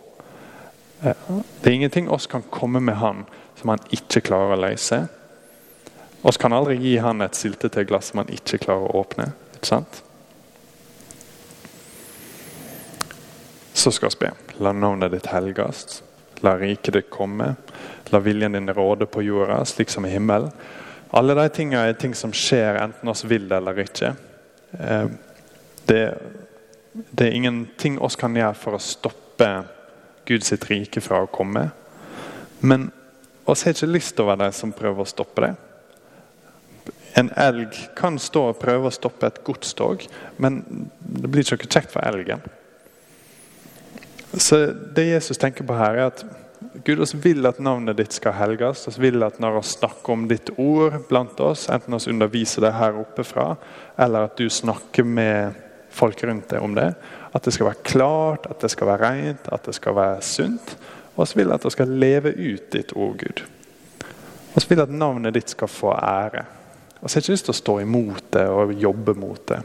Eh, 1.02 1.28
det 1.62 1.70
er 1.70 1.78
ingenting 1.78 2.10
oss 2.12 2.28
kan 2.28 2.44
komme 2.52 2.80
med 2.84 3.00
Han 3.00 3.24
som 3.56 3.72
han 3.72 3.80
ikke 3.90 4.20
klarer 4.28 4.54
å 4.54 4.60
løse. 4.68 5.06
Vi 6.22 6.34
kan 6.38 6.52
aldri 6.52 6.76
gi 6.82 6.98
Han 7.02 7.24
et 7.24 7.38
syltetøyglass 7.38 8.12
som 8.12 8.22
han 8.22 8.34
ikke 8.34 8.60
klarer 8.60 8.84
å 8.90 9.00
åpne. 9.00 9.32
ikke 9.56 9.72
sant? 9.72 10.02
Så 13.88 13.92
skal 13.92 14.10
be. 14.20 14.30
La 14.58 14.72
navnet 14.72 15.12
ditt 15.12 15.26
helgast. 15.26 16.02
La 16.44 16.58
riket 16.58 16.92
ditt 16.92 17.06
komme. 17.10 17.54
La 18.12 18.18
viljen 18.20 18.52
din 18.52 18.68
råde 18.68 19.06
på 19.06 19.22
jorda, 19.22 19.64
slik 19.64 19.88
som 19.88 20.04
i 20.04 20.10
himmelen. 20.12 20.50
Alle 21.16 21.32
de 21.34 21.46
tingene 21.48 21.86
er 21.88 21.96
ting 21.96 22.12
som 22.12 22.34
skjer 22.36 22.76
enten 22.82 23.08
oss 23.08 23.24
vil 23.24 23.46
det 23.48 23.56
eller 23.56 23.80
ikke. 23.80 24.10
Eh, 24.76 25.06
det, 25.88 26.02
det 26.92 27.30
er 27.30 27.38
ingenting 27.38 27.96
oss 27.96 28.18
kan 28.20 28.36
gjøre 28.36 28.58
for 28.60 28.76
å 28.76 28.82
stoppe 28.82 29.48
Guds 30.28 30.52
rike 30.68 31.00
fra 31.00 31.22
å 31.24 31.32
komme. 31.32 31.70
Men 32.60 32.90
oss 33.48 33.64
har 33.64 33.72
ikke 33.72 33.88
lyst 33.88 34.18
til 34.18 34.28
å 34.28 34.34
være 34.34 34.50
de 34.50 34.60
som 34.60 34.76
prøver 34.76 35.00
å 35.00 35.12
stoppe 35.14 35.46
det. 35.46 35.54
En 37.16 37.32
elg 37.40 37.72
kan 37.96 38.20
stå 38.20 38.50
og 38.52 38.60
prøve 38.60 38.92
å 38.92 38.96
stoppe 39.00 39.32
et 39.32 39.40
godstog, 39.48 40.04
men 40.36 40.60
det 41.00 41.32
blir 41.32 41.56
ikke 41.56 41.72
kjekt 41.72 41.96
for 41.96 42.04
elgen. 42.04 42.44
Så 44.38 44.66
Det 44.94 45.04
Jesus 45.04 45.38
tenker 45.38 45.64
på 45.66 45.74
her, 45.74 45.94
er 45.94 46.12
at 46.12 46.24
Gud, 46.84 47.00
oss 47.02 47.14
vil 47.14 47.46
at 47.46 47.58
navnet 47.62 47.96
ditt 47.98 48.14
skal 48.14 48.34
helges. 48.38 48.86
Vi 48.94 49.08
vil 49.08 49.22
at 49.26 49.38
når 49.42 49.56
vi 49.58 49.62
snakker 49.66 50.14
om 50.14 50.26
ditt 50.30 50.50
ord 50.58 50.94
blant 51.08 51.40
oss, 51.42 51.66
enten 51.70 51.94
vi 51.94 52.12
underviser 52.12 52.62
det 52.66 52.74
her 52.76 52.98
oppe 53.00 53.24
fra, 53.26 53.52
eller 53.98 54.28
at 54.28 54.38
du 54.38 54.46
snakker 54.50 55.06
med 55.06 55.58
folk 55.90 56.22
rundt 56.26 56.50
deg 56.52 56.62
om 56.62 56.74
det, 56.76 56.92
at 57.34 57.44
det 57.44 57.54
skal 57.54 57.70
være 57.70 57.86
klart, 57.86 58.46
at 58.50 58.62
det 58.62 58.70
skal 58.70 58.90
være 58.92 59.10
rent, 59.10 59.50
at 59.52 59.66
det 59.66 59.74
skal 59.74 59.96
være 59.98 60.22
sunt. 60.22 60.76
Og 61.16 61.26
vi 61.26 61.42
vil 61.42 61.54
at 61.54 61.64
vi 61.66 61.74
skal 61.74 61.96
leve 61.98 62.34
ut 62.34 62.68
ditt 62.72 62.94
ord, 62.94 63.16
Gud. 63.18 63.42
Vi 64.54 64.66
vil 64.68 64.84
at 64.84 64.92
navnet 64.94 65.34
ditt 65.34 65.50
skal 65.50 65.70
få 65.70 65.94
ære. 65.94 66.44
Vi 66.98 67.06
har 67.06 67.22
ikke 67.22 67.34
lyst 67.34 67.48
til 67.48 67.54
å 67.54 67.62
stå 67.62 67.80
imot 67.82 68.30
det 68.34 68.46
og 68.50 68.74
jobbe 68.74 69.14
mot 69.18 69.42
det. 69.50 69.60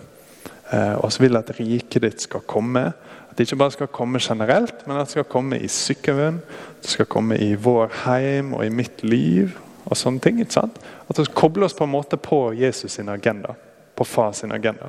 Eh, 0.74 1.10
vi 1.18 1.28
vil 1.28 1.38
at 1.38 1.52
riket 1.60 2.02
ditt 2.02 2.26
skal 2.26 2.46
komme. 2.50 2.88
At 3.34 3.40
det 3.40 3.48
ikke 3.48 3.64
bare 3.64 3.74
skal 3.74 3.88
komme 3.90 4.20
generelt, 4.22 4.84
men 4.86 5.00
at 5.00 5.08
det 5.08 5.16
skal 5.16 5.24
komme 5.26 5.58
i 5.58 5.68
sykkelen, 5.68 6.36
det 6.84 6.90
skal 6.92 7.08
komme 7.10 7.40
i 7.42 7.56
vår 7.58 7.90
heim 8.04 8.52
og 8.54 8.62
i 8.62 8.70
mitt 8.70 9.02
liv. 9.04 9.58
og 9.86 9.98
sånne 9.98 10.22
ting, 10.22 10.38
ikke 10.40 10.54
sant? 10.54 10.78
At 11.10 11.18
vi 11.20 11.26
kobler 11.36 11.66
oss 11.66 11.74
på 11.74 11.84
en 11.84 11.92
måte 11.92 12.18
på 12.18 12.54
Jesus 12.54 12.92
sin 12.92 13.10
agenda. 13.10 13.56
På 13.96 14.06
far 14.06 14.32
sin 14.32 14.52
agenda. 14.52 14.88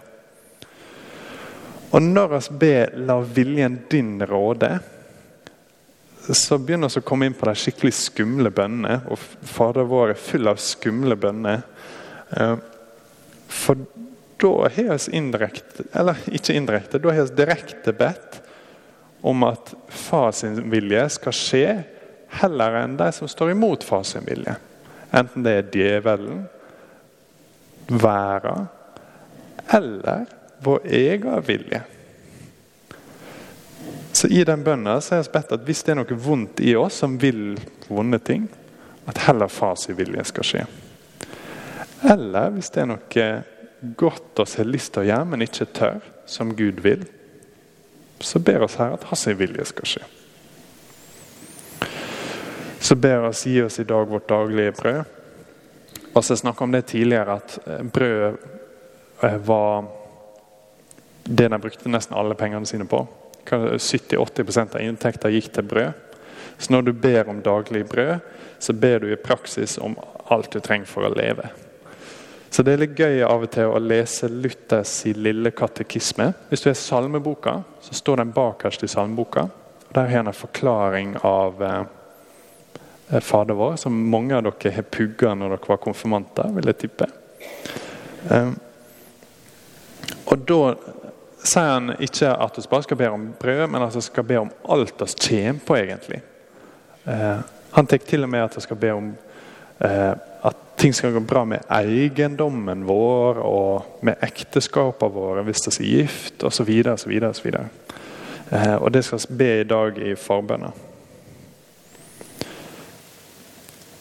Og 1.90 2.02
når 2.02 2.26
vi 2.26 2.58
ber 2.58 2.90
'la 2.94 3.20
viljen 3.20 3.82
din 3.90 4.22
råde', 4.22 4.78
så 6.32 6.58
begynner 6.58 6.88
vi 6.88 7.00
å 7.00 7.04
komme 7.04 7.26
inn 7.26 7.34
på 7.34 7.46
de 7.46 7.54
skikkelig 7.54 7.92
skumle 7.92 8.50
bønnene. 8.50 9.00
Og 9.08 9.18
Fader 9.42 9.82
vår 9.82 10.10
er 10.10 10.14
full 10.14 10.48
av 10.48 10.56
skumle 10.56 11.16
bønner. 11.16 11.62
Eh, 12.36 12.56
for 13.48 13.76
da 14.40 14.68
har 14.76 14.98
vi 14.98 15.16
indirekte, 15.16 15.84
eller 15.92 16.18
ikke 16.26 16.56
indirekte, 16.56 16.98
da 16.98 17.12
har 17.12 17.28
vi 17.28 17.36
direkte 17.38 17.92
bedt 17.92 18.40
om 19.24 19.42
at 19.46 19.74
far 19.88 20.32
sin 20.32 20.58
vilje 20.70 21.06
skal 21.16 21.36
skje 21.36 21.68
heller 22.40 22.80
enn 22.82 22.96
de 22.98 23.08
som 23.14 23.30
står 23.30 23.54
imot 23.54 23.84
far 23.86 24.02
sin 24.04 24.26
vilje. 24.26 24.56
Enten 25.14 25.46
det 25.46 25.54
er 25.58 25.70
djevelen, 25.72 26.44
verden 27.86 28.66
eller 29.72 30.26
vår 30.64 30.80
egen 30.84 31.42
vilje. 31.46 31.82
Så 34.12 34.28
I 34.28 34.44
den 34.44 34.62
bønnen 34.64 34.86
har 34.86 35.22
vi 35.22 35.32
bedt 35.32 35.52
at 35.52 35.64
hvis 35.66 35.82
det 35.84 35.94
er 35.94 35.98
noe 36.02 36.20
vondt 36.26 36.60
i 36.62 36.76
oss 36.78 37.00
som 37.02 37.16
vil 37.20 37.56
vonde 37.88 38.20
ting, 38.22 38.46
at 39.10 39.24
heller 39.26 39.50
fars 39.52 39.88
vilje 39.88 40.24
skal 40.24 40.46
skje. 40.48 40.62
Eller 42.12 42.52
hvis 42.54 42.70
det 42.72 42.84
er 42.84 42.88
noe 42.92 43.24
godt 43.96 44.38
oss 44.42 44.56
har 44.58 44.68
lyst 44.68 44.94
til 44.94 45.04
å 45.04 45.08
gjøre, 45.08 45.30
men 45.30 45.44
ikke 45.44 45.70
tør, 45.76 46.04
som 46.26 46.54
Gud 46.56 46.80
vil, 46.84 47.04
så 48.24 48.40
ber 48.40 48.64
oss 48.64 48.78
her 48.80 48.94
at 48.96 49.04
hans 49.10 49.26
vilje 49.36 49.66
skal 49.68 49.90
skje. 49.90 50.04
Så 52.84 52.96
ber 53.00 53.28
oss 53.30 53.46
gi 53.48 53.58
oss 53.64 53.78
i 53.80 53.86
dag 53.88 54.08
vårt 54.08 54.28
daglige 54.28 54.72
brød. 54.76 55.04
Og 56.14 56.24
så 56.24 56.36
snakka 56.36 56.64
om 56.64 56.72
det 56.72 56.86
tidligere, 56.92 57.38
at 57.40 57.58
eh, 57.66 57.82
brød 57.82 58.36
eh, 59.22 59.36
var 59.46 59.86
det 61.24 61.48
de 61.48 61.58
brukte 61.58 61.88
nesten 61.88 62.16
alle 62.16 62.36
pengene 62.36 62.68
sine 62.68 62.86
på. 62.86 63.06
70-80% 63.44 64.76
av 64.76 64.84
inntekta 64.84 65.32
gikk 65.32 65.50
til 65.52 65.68
brød. 65.68 65.92
Så 66.58 66.72
når 66.72 66.82
du 66.82 66.92
ber 66.92 67.28
om 67.28 67.42
daglig 67.42 67.86
brød, 67.88 68.18
så 68.58 68.72
ber 68.72 68.98
du 68.98 69.12
i 69.12 69.20
praksis 69.20 69.78
om 69.78 69.96
alt 70.28 70.52
du 70.52 70.60
trenger 70.60 70.88
for 70.88 71.08
å 71.08 71.14
leve. 71.14 71.48
Så 72.54 72.62
det 72.62 72.76
er 72.76 72.82
litt 72.84 73.00
gøy 73.00 73.16
av 73.26 73.42
og 73.42 73.50
til 73.50 73.66
å 73.66 73.80
lese 73.82 74.28
Luthers 74.30 74.92
Lille 75.18 75.50
katekisme. 75.50 76.28
Hvis 76.52 76.62
du 76.62 76.68
er 76.70 76.76
salmeboka, 76.78 77.56
så 77.82 77.96
står 77.98 78.20
den 78.20 78.30
bakerst 78.36 78.84
i 78.86 78.90
salmeboka. 78.92 79.48
Der 79.96 80.06
har 80.06 80.22
en 80.22 80.36
forklaring 80.38 81.16
av 81.26 81.64
eh, 81.66 83.18
Fader 83.26 83.58
vår, 83.58 83.74
som 83.82 83.96
mange 84.10 84.38
av 84.38 84.46
dere 84.46 84.70
har 84.76 84.86
pugga 84.86 85.32
når 85.34 85.56
dere 85.56 85.72
var 85.72 85.82
konfirmanter, 85.82 86.54
vil 86.54 86.70
jeg 86.70 86.78
tippe. 86.84 87.08
Eh, 88.30 88.54
og 90.30 90.46
da 90.46 90.60
sier 91.42 91.72
han 91.72 91.96
ikke 91.98 92.36
at 92.38 92.60
vi 92.60 92.68
bare 92.70 92.86
skal 92.86 93.00
be 93.02 93.12
om 93.16 93.28
brød, 93.40 93.64
men 93.74 93.88
at 93.88 93.98
vi 93.98 94.04
skal 94.12 94.30
be 94.30 94.38
om 94.44 94.54
alt 94.76 95.02
vi 95.02 95.10
kommer 95.26 95.66
på, 95.66 95.80
egentlig. 95.82 96.22
Eh, 97.02 97.42
han 97.74 97.90
tar 97.90 98.06
til 98.06 98.22
og 98.22 98.30
med 98.30 98.46
at 98.46 98.54
vi 98.60 98.68
skal 98.70 98.78
be 98.86 98.94
om 98.94 99.10
eh, 99.82 100.12
at 100.46 100.63
ting 100.84 100.94
skal 100.94 101.14
gå 101.14 101.20
bra 101.24 101.46
med 101.48 101.62
eiendommen 101.72 102.82
vår 102.84 103.38
og 103.40 104.02
med 104.04 104.20
ekteskapene 104.20 105.14
våre 105.14 105.44
hvis 105.46 105.64
vi 105.70 105.86
er 105.86 106.02
gift, 106.02 106.44
osv. 106.44 106.68
osv. 106.92 107.14
osv. 107.30 107.54
Og 108.84 108.92
det 108.92 109.04
skal 109.06 109.22
vi 109.22 109.38
be 109.40 109.48
i 109.62 109.64
dag 109.64 110.02
i 110.04 110.12
forbønna. 110.20 110.74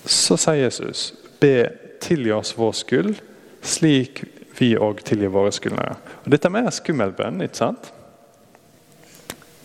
Så 0.03 0.35
sier 0.35 0.65
Jesus, 0.65 1.13
be 1.39 1.71
tilgi 2.03 2.35
oss 2.35 2.51
vår 2.59 2.75
skyld, 2.75 3.15
slik 3.63 4.25
vi 4.59 4.73
òg 4.75 5.05
tilgir 5.07 5.31
våre 5.31 5.55
skyldnere. 5.55 5.95
Og 6.25 6.31
Dette 6.35 6.51
er 6.51 6.57
mer 6.59 6.71
skummel 6.75 7.15
bønn, 7.15 7.45
ikke 7.47 7.63
sant? 7.63 7.93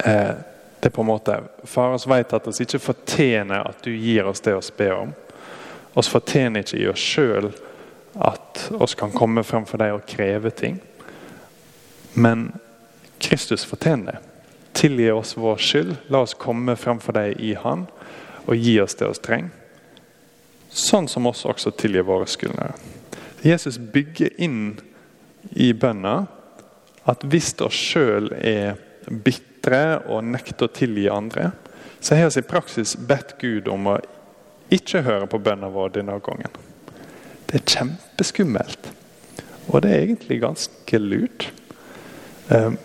Eh, 0.07 0.37
det 0.79 0.93
er 0.93 0.95
på 0.95 1.03
en 1.03 1.11
måte, 1.11 1.43
Far 1.67 1.99
oss 1.99 2.07
vet 2.07 2.39
at 2.39 2.47
vi 2.47 2.63
ikke 2.63 2.87
fortjener 2.93 3.67
at 3.67 3.83
du 3.83 3.91
gir 3.91 4.31
oss 4.31 4.47
det 4.47 4.55
vi 4.55 4.85
ber 4.85 5.01
om. 5.01 5.19
Vi 5.95 6.05
fortjener 6.05 6.65
ikke 6.65 6.79
i 6.83 6.89
oss 6.91 7.03
sjøl 7.03 7.51
at 8.19 8.65
oss 8.79 8.95
kan 8.99 9.13
komme 9.15 9.45
frem 9.47 9.67
for 9.69 9.81
deg 9.81 9.95
og 9.95 10.07
kreve 10.09 10.51
ting. 10.55 10.81
Men 12.19 12.51
Kristus 13.23 13.65
fortjener 13.67 14.13
det. 14.13 14.25
Tilgi 14.79 15.11
oss 15.11 15.37
vår 15.37 15.63
skyld. 15.63 15.95
La 16.13 16.23
oss 16.23 16.37
komme 16.39 16.77
frem 16.79 17.01
for 17.03 17.17
deg 17.17 17.41
i 17.43 17.55
Han 17.59 17.87
og 18.49 18.57
gi 18.57 18.79
oss 18.81 18.97
det 18.99 19.09
vi 19.11 19.23
trenger. 19.25 19.55
Sånn 20.69 21.09
som 21.09 21.27
oss 21.27 21.47
også 21.49 21.73
tilgir 21.77 22.07
våre 22.07 22.29
skyldnere. 22.29 22.77
Jesus 23.43 23.79
bygger 23.79 24.35
inn 24.37 24.79
i 25.57 25.73
bønna 25.73 26.27
at 27.09 27.25
hvis 27.25 27.55
vi 27.57 27.71
sjøl 27.73 28.33
er 28.37 28.77
bitre 29.09 30.01
og 30.11 30.27
nekter 30.29 30.69
å 30.69 30.75
tilgi 30.75 31.09
andre, 31.11 31.53
så 32.01 32.19
har 32.19 32.31
vi 32.31 32.43
i 32.43 32.47
praksis 32.47 32.95
bedt 33.09 33.37
Gud 33.41 33.69
om 33.73 33.89
å 33.95 33.99
ikke 34.75 35.05
høre 35.07 35.29
på 35.31 35.41
bønna 35.43 35.71
vår 35.73 35.95
denne 35.97 36.19
gangen. 36.25 36.59
Det 37.49 37.61
er 37.61 37.71
kjempeskummelt. 37.73 38.91
Og 39.69 39.83
det 39.85 39.93
er 39.93 40.05
egentlig 40.05 40.41
ganske 40.43 41.01
lurt. 41.01 41.49
Ehm, 42.53 42.77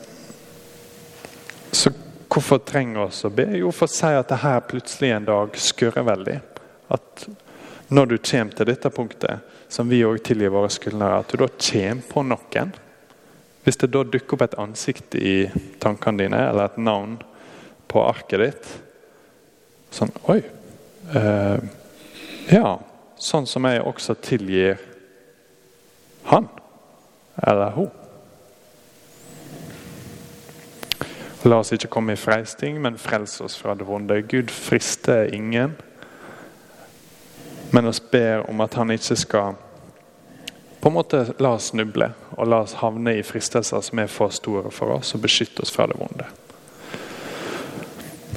så 1.71 1.91
hvorfor 2.27 2.61
trenger 2.67 3.07
vi 3.07 3.27
å 3.27 3.33
be? 3.35 3.47
Jo, 3.59 3.71
for 3.71 3.87
å 3.87 3.93
si 3.93 4.11
at 4.11 4.31
det 4.31 4.41
her 4.43 4.63
plutselig 4.67 5.11
en 5.15 5.27
dag 5.27 5.59
skurrer 5.59 6.07
veldig. 6.07 6.37
At 6.95 7.27
når 7.93 8.13
du 8.13 8.17
kommer 8.17 8.55
til 8.57 8.69
dette 8.71 8.91
punktet, 8.93 9.51
som 9.73 9.89
vi 9.89 10.03
òg 10.05 10.21
tilgir 10.23 10.53
våre 10.53 10.69
skyldnere, 10.71 11.21
at 11.23 11.31
du 11.31 11.39
da 11.41 11.49
kommer 11.49 12.09
på 12.09 12.23
noen. 12.27 12.73
Hvis 13.63 13.79
det 13.79 13.93
da 13.93 14.03
dukker 14.03 14.35
opp 14.35 14.43
et 14.45 14.59
ansikt 14.59 15.15
i 15.15 15.35
tankene 15.81 16.25
dine, 16.25 16.41
eller 16.49 16.67
et 16.67 16.81
navn 16.83 17.15
på 17.87 18.03
arket 18.03 18.43
ditt 18.43 18.73
Sånn 19.93 20.09
Oi. 20.25 20.39
Uh, 21.11 21.59
ja. 22.51 22.79
Sånn 23.19 23.45
som 23.47 23.63
jeg 23.67 23.83
også 23.83 24.15
tilgir 24.19 24.79
han 26.27 26.47
eller 27.43 27.71
hun. 27.75 27.91
La 31.43 31.59
oss 31.59 31.73
ikke 31.75 31.91
komme 31.91 32.15
i 32.15 32.19
freisting, 32.19 32.77
men 32.81 32.99
frels 32.99 33.39
oss 33.43 33.55
fra 33.59 33.75
det 33.75 33.87
vonde. 33.87 34.21
Gud 34.27 34.51
frister 34.51 35.27
ingen. 35.35 35.75
Men 37.71 37.89
oss 37.89 37.99
ber 37.99 38.45
om 38.49 38.61
at 38.63 38.77
han 38.79 38.93
ikke 38.93 39.17
skal 39.19 39.57
på 40.83 40.91
en 40.91 40.95
måte 40.97 41.19
la 41.39 41.53
oss 41.55 41.69
snuble 41.71 42.09
og 42.35 42.47
la 42.51 42.61
oss 42.65 42.75
havne 42.81 43.15
i 43.15 43.23
fristelser 43.23 43.83
som 43.83 43.99
er 44.03 44.11
for 44.11 44.31
store 44.35 44.71
for 44.71 44.91
oss, 44.97 45.13
og 45.15 45.23
beskytte 45.23 45.63
oss 45.63 45.71
fra 45.71 45.87
det 45.87 45.95
vonde. 45.95 46.27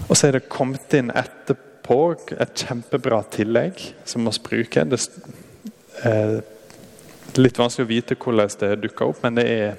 Og 0.06 0.14
så 0.14 0.28
er 0.28 0.38
det 0.38 0.48
kommet 0.50 0.94
inn 0.94 1.10
etterpå 1.10 1.65
et 1.86 2.64
kjempebra 2.66 3.22
tillegg 3.30 3.80
som 4.04 4.24
vi 4.26 4.32
bruker. 4.42 4.84
Det 4.90 4.98
er 6.02 6.40
litt 7.38 7.58
vanskelig 7.58 7.86
å 7.86 7.90
vite 7.90 8.16
hvordan 8.18 8.54
det 8.60 8.70
dukker 8.82 9.10
opp, 9.10 9.22
men 9.22 9.38
det 9.38 9.46
er, 9.46 9.74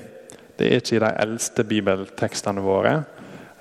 det 0.58 0.68
er 0.68 0.82
ikke 0.82 0.98
i 0.98 1.04
de 1.04 1.14
eldste 1.24 1.66
bibeltekstene 1.68 2.64
våre. 2.64 2.94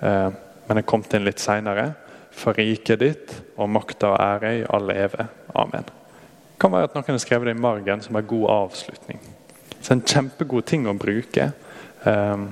Eh, 0.00 0.28
men 0.66 0.78
det 0.78 0.82
er 0.82 0.88
kommet 0.88 1.14
inn 1.14 1.26
litt 1.26 1.42
seinere. 1.42 1.92
For 2.36 2.56
riket 2.56 3.00
ditt 3.00 3.34
og 3.56 3.70
makta 3.72 4.12
og 4.12 4.20
ære 4.20 4.52
i 4.58 4.64
all 4.68 4.90
evig. 4.92 5.26
Amen. 5.56 5.86
Det 5.86 6.60
kan 6.60 6.72
være 6.72 6.90
at 6.90 6.96
noen 6.96 7.14
har 7.14 7.22
skrevet 7.22 7.48
det 7.48 7.56
i 7.56 7.60
margen 7.60 8.02
som 8.04 8.16
en 8.16 8.28
god 8.28 8.50
avslutning. 8.52 9.20
Så 9.80 9.94
En 9.94 10.02
kjempegod 10.02 10.66
ting 10.66 10.86
å 10.88 10.96
bruke. 10.98 11.50
Um, 12.02 12.50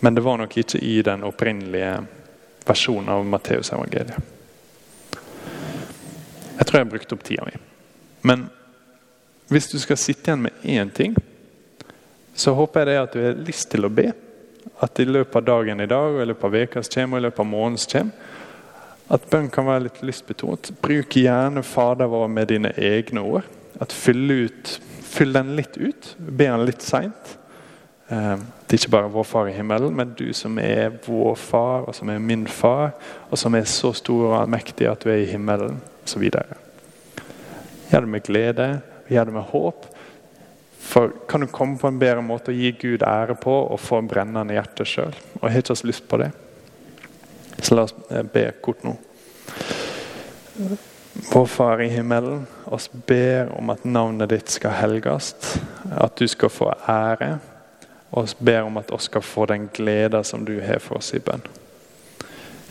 men 0.00 0.14
det 0.14 0.22
var 0.22 0.38
nok 0.38 0.56
ikke 0.56 0.78
i 0.78 1.00
den 1.02 1.24
opprinnelige 1.26 1.96
versjonen 2.66 3.10
av 3.12 3.26
Matteusevangeliet. 3.26 4.39
Jeg 6.60 6.68
tror 6.68 6.78
jeg 6.78 6.86
har 6.86 6.92
brukt 6.92 7.12
opp 7.16 7.22
tida 7.24 7.46
mi. 7.48 7.56
Men 8.28 8.48
hvis 9.50 9.70
du 9.72 9.78
skal 9.80 9.98
sitte 9.98 10.28
igjen 10.28 10.44
med 10.44 10.66
én 10.68 10.90
ting, 10.92 11.16
så 12.36 12.52
håper 12.54 12.84
jeg 12.84 12.90
det 12.90 12.98
at 13.00 13.16
du 13.16 13.22
har 13.24 13.40
lyst 13.48 13.70
til 13.72 13.88
å 13.88 13.92
be. 13.92 14.10
At 14.84 15.00
i 15.00 15.08
løpet 15.08 15.40
av 15.40 15.46
dagen 15.48 15.80
i 15.80 15.88
dag, 15.88 16.14
og 16.14 16.20
i 16.22 16.28
løpet 16.28 16.46
av 16.46 16.58
uka 16.60 16.82
som 16.84 16.94
kommer, 16.94 17.16
og 17.16 17.22
i 17.22 17.26
løpet 17.26 17.42
av 17.42 17.48
måneden 17.48 17.80
som 17.80 17.94
kommer, 17.96 18.36
at 19.10 19.26
bønn 19.32 19.48
kan 19.50 19.66
være 19.66 19.88
litt 19.88 19.98
lystbetont. 20.06 20.70
Bruk 20.84 21.16
gjerne 21.18 21.64
Fader 21.66 22.12
vår 22.12 22.28
med 22.30 22.52
dine 22.52 22.70
egne 22.78 23.24
ord. 23.26 23.48
At 23.82 23.90
fyll, 23.96 24.22
ut, 24.30 24.76
fyll 25.02 25.34
den 25.34 25.56
litt 25.58 25.80
ut. 25.80 26.12
Be 26.20 26.46
den 26.46 26.68
litt 26.68 26.84
seint. 26.86 27.34
Eh, 28.06 28.36
det 28.38 28.76
er 28.76 28.82
ikke 28.84 28.92
bare 28.94 29.10
vår 29.10 29.26
far 29.26 29.50
i 29.50 29.56
himmelen, 29.56 29.96
men 29.96 30.14
du 30.14 30.28
som 30.36 30.60
er 30.62 30.92
vår 31.08 31.34
far, 31.40 31.88
og 31.88 31.96
som 31.96 32.12
er 32.12 32.22
min 32.22 32.46
far, 32.46 32.92
og 33.30 33.38
som 33.38 33.58
er 33.58 33.66
så 33.66 33.90
stor 33.96 34.28
og 34.28 34.36
allmektig 34.44 34.86
at 34.86 35.02
du 35.02 35.10
er 35.10 35.24
i 35.24 35.30
himmelen, 35.32 35.80
osv. 36.04 36.26
Gjør 37.90 38.04
det 38.06 38.12
med 38.12 38.22
glede, 38.26 38.68
gjør 39.08 39.30
det 39.30 39.34
med 39.34 39.48
håp. 39.52 39.88
For 40.80 41.12
Kan 41.28 41.40
du 41.40 41.46
komme 41.46 41.78
på 41.78 41.88
en 41.88 41.98
bedre 42.00 42.22
måte 42.22 42.50
å 42.50 42.56
gi 42.56 42.72
Gud 42.80 43.02
ære 43.06 43.36
på 43.38 43.52
og 43.52 43.80
få 43.80 44.00
brennende 44.02 44.56
hjerte 44.56 44.86
sjøl? 44.88 45.14
Og 45.40 45.44
jeg 45.44 45.52
har 45.52 45.64
ikke 45.64 45.86
lyst 45.86 46.08
på 46.08 46.18
det. 46.22 46.30
Så 47.60 47.76
la 47.76 47.84
oss 47.84 47.94
eh, 48.10 48.24
be 48.24 48.48
kort 48.64 48.82
nå. 48.86 48.96
Vår 51.32 51.46
Far 51.46 51.82
i 51.82 51.88
himmelen, 51.88 52.46
oss 52.64 52.88
ber 52.92 53.52
om 53.58 53.70
at 53.70 53.84
navnet 53.84 54.30
ditt 54.30 54.50
skal 54.50 54.76
helges, 54.78 55.34
at 55.90 56.16
du 56.16 56.26
skal 56.30 56.52
få 56.52 56.72
ære. 56.88 57.38
Og 58.10 58.24
oss 58.24 58.34
ber 58.38 58.66
om 58.66 58.80
at 58.80 58.90
oss 58.90 59.10
skal 59.10 59.22
få 59.22 59.46
den 59.46 59.68
glede 59.74 60.24
som 60.24 60.44
du 60.44 60.56
har 60.64 60.82
for 60.82 60.98
oss 60.98 61.14
i 61.14 61.22
bønn. 61.22 61.44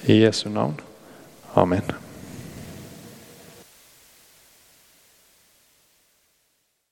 I 0.05 0.21
Jesu 0.23 0.49
navn. 0.49 0.79
Amen. 1.55 2.08